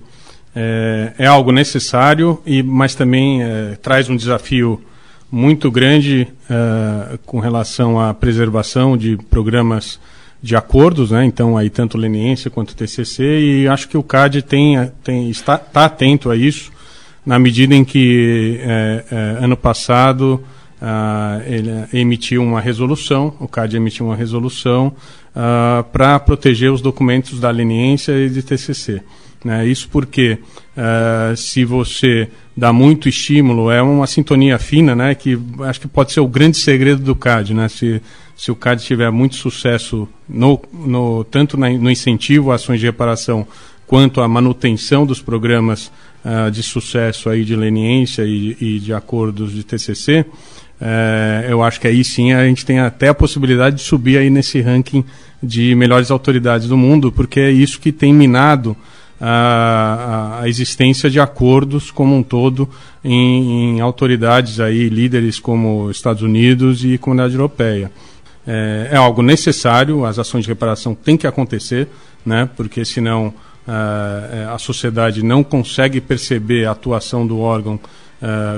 é, 0.60 1.14
é 1.20 1.28
algo 1.28 1.52
necessário, 1.52 2.42
e, 2.44 2.64
mas 2.64 2.96
também 2.96 3.44
é, 3.44 3.78
traz 3.80 4.10
um 4.10 4.16
desafio 4.16 4.82
muito 5.32 5.70
grande 5.70 6.28
é, 6.50 7.20
com 7.28 7.40
relação 7.40 8.00
à 8.00 8.12
preservação 8.12 8.98
de 8.98 9.18
programas 9.30 10.00
de 10.42 10.56
acordos, 10.56 11.12
né? 11.12 11.26
então 11.26 11.56
aí 11.56 11.70
tanto 11.70 11.98
leniência 11.98 12.50
quanto 12.50 12.76
TCC, 12.76 13.24
e 13.24 13.68
acho 13.68 13.88
que 13.88 13.98
o 13.98 14.04
CAD 14.04 14.42
tem, 14.42 14.92
tem, 15.04 15.30
está, 15.30 15.56
está 15.56 15.86
atento 15.86 16.32
a 16.32 16.36
isso, 16.36 16.72
na 17.24 17.38
medida 17.38 17.76
em 17.76 17.84
que 17.84 18.60
é, 18.62 19.06
é, 19.12 19.16
ano 19.44 19.58
passado 19.58 20.44
ah, 20.82 21.42
ele 21.46 21.70
emitiu 21.94 22.42
uma 22.42 22.62
resolução, 22.62 23.36
o 23.40 23.48
CAD 23.48 23.78
emitiu 23.78 24.06
uma 24.08 24.16
resolução 24.16 24.94
ah, 25.36 25.84
para 25.92 26.20
proteger 26.20 26.72
os 26.72 26.82
documentos 26.82 27.40
da 27.40 27.52
leniência 27.52 28.14
e 28.14 28.30
de 28.30 28.42
TCC. 28.42 29.04
Né? 29.48 29.66
Isso 29.66 29.88
porque 29.90 30.38
uh, 30.76 31.36
se 31.38 31.64
você 31.64 32.28
dá 32.56 32.74
muito 32.74 33.08
estímulo, 33.08 33.72
é 33.72 33.82
uma 33.82 34.06
sintonia 34.06 34.60
fina, 34.60 34.94
né? 34.94 35.16
que 35.16 35.40
acho 35.62 35.80
que 35.80 35.88
pode 35.88 36.12
ser 36.12 36.20
o 36.20 36.28
grande 36.28 36.58
segredo 36.58 37.02
do 37.02 37.16
CAD. 37.16 37.54
Né? 37.54 37.70
Se, 37.70 38.02
se 38.36 38.52
o 38.52 38.56
CAD 38.56 38.84
tiver 38.84 39.10
muito 39.10 39.36
sucesso 39.36 40.06
no, 40.28 40.62
no, 40.74 41.24
tanto 41.24 41.56
na, 41.56 41.70
no 41.70 41.90
incentivo 41.90 42.52
a 42.52 42.56
ações 42.56 42.82
de 42.82 42.86
reparação 42.86 43.48
quanto 43.88 44.20
a 44.20 44.28
manutenção 44.28 45.06
dos 45.06 45.22
programas 45.22 45.90
uh, 46.26 46.52
de 46.52 46.62
sucesso 46.62 47.30
aí 47.30 47.46
de 47.46 47.56
leniência 47.56 48.24
e, 48.24 48.58
e 48.60 48.80
de 48.80 48.94
acordos 48.94 49.54
de 49.54 49.64
TCC, 49.64 50.26
eh, 50.80 51.48
eu 51.50 51.64
acho 51.64 51.82
que 51.82 51.88
aí 51.88 52.04
sim 52.04 52.34
a 52.34 52.46
gente 52.46 52.66
tem 52.66 52.80
até 52.80 53.08
a 53.08 53.14
possibilidade 53.14 53.78
de 53.78 53.82
subir 53.82 54.18
aí 54.18 54.30
nesse 54.30 54.62
ranking 54.62 55.04
de 55.42 55.74
melhores 55.76 56.12
autoridades 56.12 56.68
do 56.68 56.78
mundo, 56.78 57.12
porque 57.12 57.40
é 57.40 57.52
isso 57.52 57.80
que 57.80 57.92
tem 57.92 58.14
minado 58.14 58.78
a, 59.20 60.40
a, 60.42 60.50
existência 60.50 61.10
de 61.10 61.20
acordos 61.20 61.90
como 61.90 62.16
um 62.16 62.22
todo 62.22 62.70
em, 63.04 63.78
em, 63.78 63.82
autoridades 63.82 64.60
aí, 64.60 64.90
líderes 64.90 65.40
como 65.40 65.90
Estados 65.90 66.22
Unidos 66.22 66.84
e 66.84 66.98
Comunidade 66.98 67.34
Europeia. 67.34 67.92
É, 68.46 68.90
é, 68.92 68.96
algo 68.96 69.22
necessário, 69.22 70.06
as 70.06 70.20
ações 70.20 70.44
de 70.44 70.50
reparação 70.50 70.94
têm 70.94 71.18
que 71.18 71.28
acontecer, 71.28 71.88
né, 72.26 72.48
porque 72.56 72.86
senão 72.86 73.34
a, 73.68 74.54
a 74.54 74.58
sociedade 74.58 75.24
não 75.24 75.44
consegue 75.44 76.00
perceber 76.00 76.66
a 76.66 76.72
atuação 76.72 77.26
do 77.26 77.40
órgão 77.40 77.80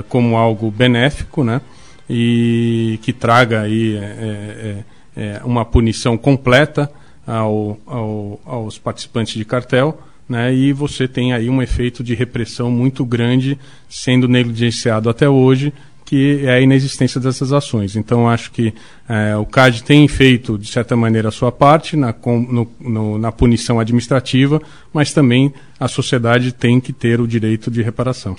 como 0.08 0.38
algo 0.38 0.70
benéfico, 0.70 1.44
né, 1.44 1.60
e 2.08 2.98
que 3.02 3.12
traga 3.12 3.60
aí 3.60 3.94
é, 3.94 4.00
é, 4.00 4.84
é 5.16 5.40
uma 5.44 5.66
punição 5.66 6.16
completa 6.16 6.90
ao, 7.26 7.78
ao, 7.86 8.40
aos 8.46 8.78
participantes 8.78 9.34
de 9.34 9.44
cartel 9.44 9.98
né, 10.30 10.54
e 10.54 10.72
você 10.72 11.08
tem 11.08 11.32
aí 11.32 11.50
um 11.50 11.60
efeito 11.60 12.04
de 12.04 12.14
repressão 12.14 12.70
muito 12.70 13.04
grande 13.04 13.58
sendo 13.88 14.28
negligenciado 14.28 15.10
até 15.10 15.28
hoje 15.28 15.72
que 16.04 16.40
é 16.44 16.54
a 16.54 16.60
inexistência 16.60 17.20
dessas 17.20 17.52
ações. 17.52 17.94
Então, 17.94 18.28
acho 18.28 18.50
que 18.50 18.74
é, 19.08 19.36
o 19.36 19.46
CAD 19.46 19.84
tem 19.84 20.08
feito, 20.08 20.58
de 20.58 20.66
certa 20.66 20.96
maneira, 20.96 21.28
a 21.28 21.30
sua 21.30 21.52
parte 21.52 21.96
na, 21.96 22.12
no, 22.26 22.68
no, 22.80 23.16
na 23.16 23.30
punição 23.30 23.78
administrativa, 23.78 24.60
mas 24.92 25.12
também 25.12 25.54
a 25.78 25.86
sociedade 25.86 26.50
tem 26.50 26.80
que 26.80 26.92
ter 26.92 27.20
o 27.20 27.28
direito 27.28 27.70
de 27.70 27.80
reparação. 27.80 28.34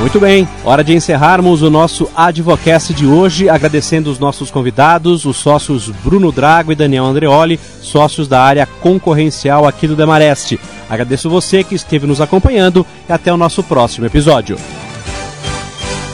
Muito 0.00 0.18
bem, 0.18 0.48
hora 0.64 0.82
de 0.82 0.94
encerrarmos 0.94 1.60
o 1.60 1.68
nosso 1.68 2.10
Advocast 2.16 2.94
de 2.94 3.06
hoje, 3.06 3.50
agradecendo 3.50 4.10
os 4.10 4.18
nossos 4.18 4.50
convidados, 4.50 5.26
os 5.26 5.36
sócios 5.36 5.90
Bruno 6.02 6.32
Drago 6.32 6.72
e 6.72 6.74
Daniel 6.74 7.04
Andreoli, 7.04 7.60
sócios 7.82 8.26
da 8.26 8.40
área 8.42 8.64
concorrencial 8.64 9.68
aqui 9.68 9.86
do 9.86 9.94
Demareste. 9.94 10.58
Agradeço 10.88 11.28
você 11.28 11.62
que 11.62 11.74
esteve 11.74 12.06
nos 12.06 12.18
acompanhando 12.18 12.86
e 13.06 13.12
até 13.12 13.30
o 13.30 13.36
nosso 13.36 13.62
próximo 13.62 14.06
episódio. 14.06 14.56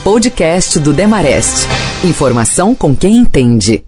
Podcast 0.03 0.79
do 0.79 0.91
Demareste. 0.91 1.65
Informação 2.03 2.75
com 2.75 2.93
quem 2.93 3.15
entende. 3.15 3.86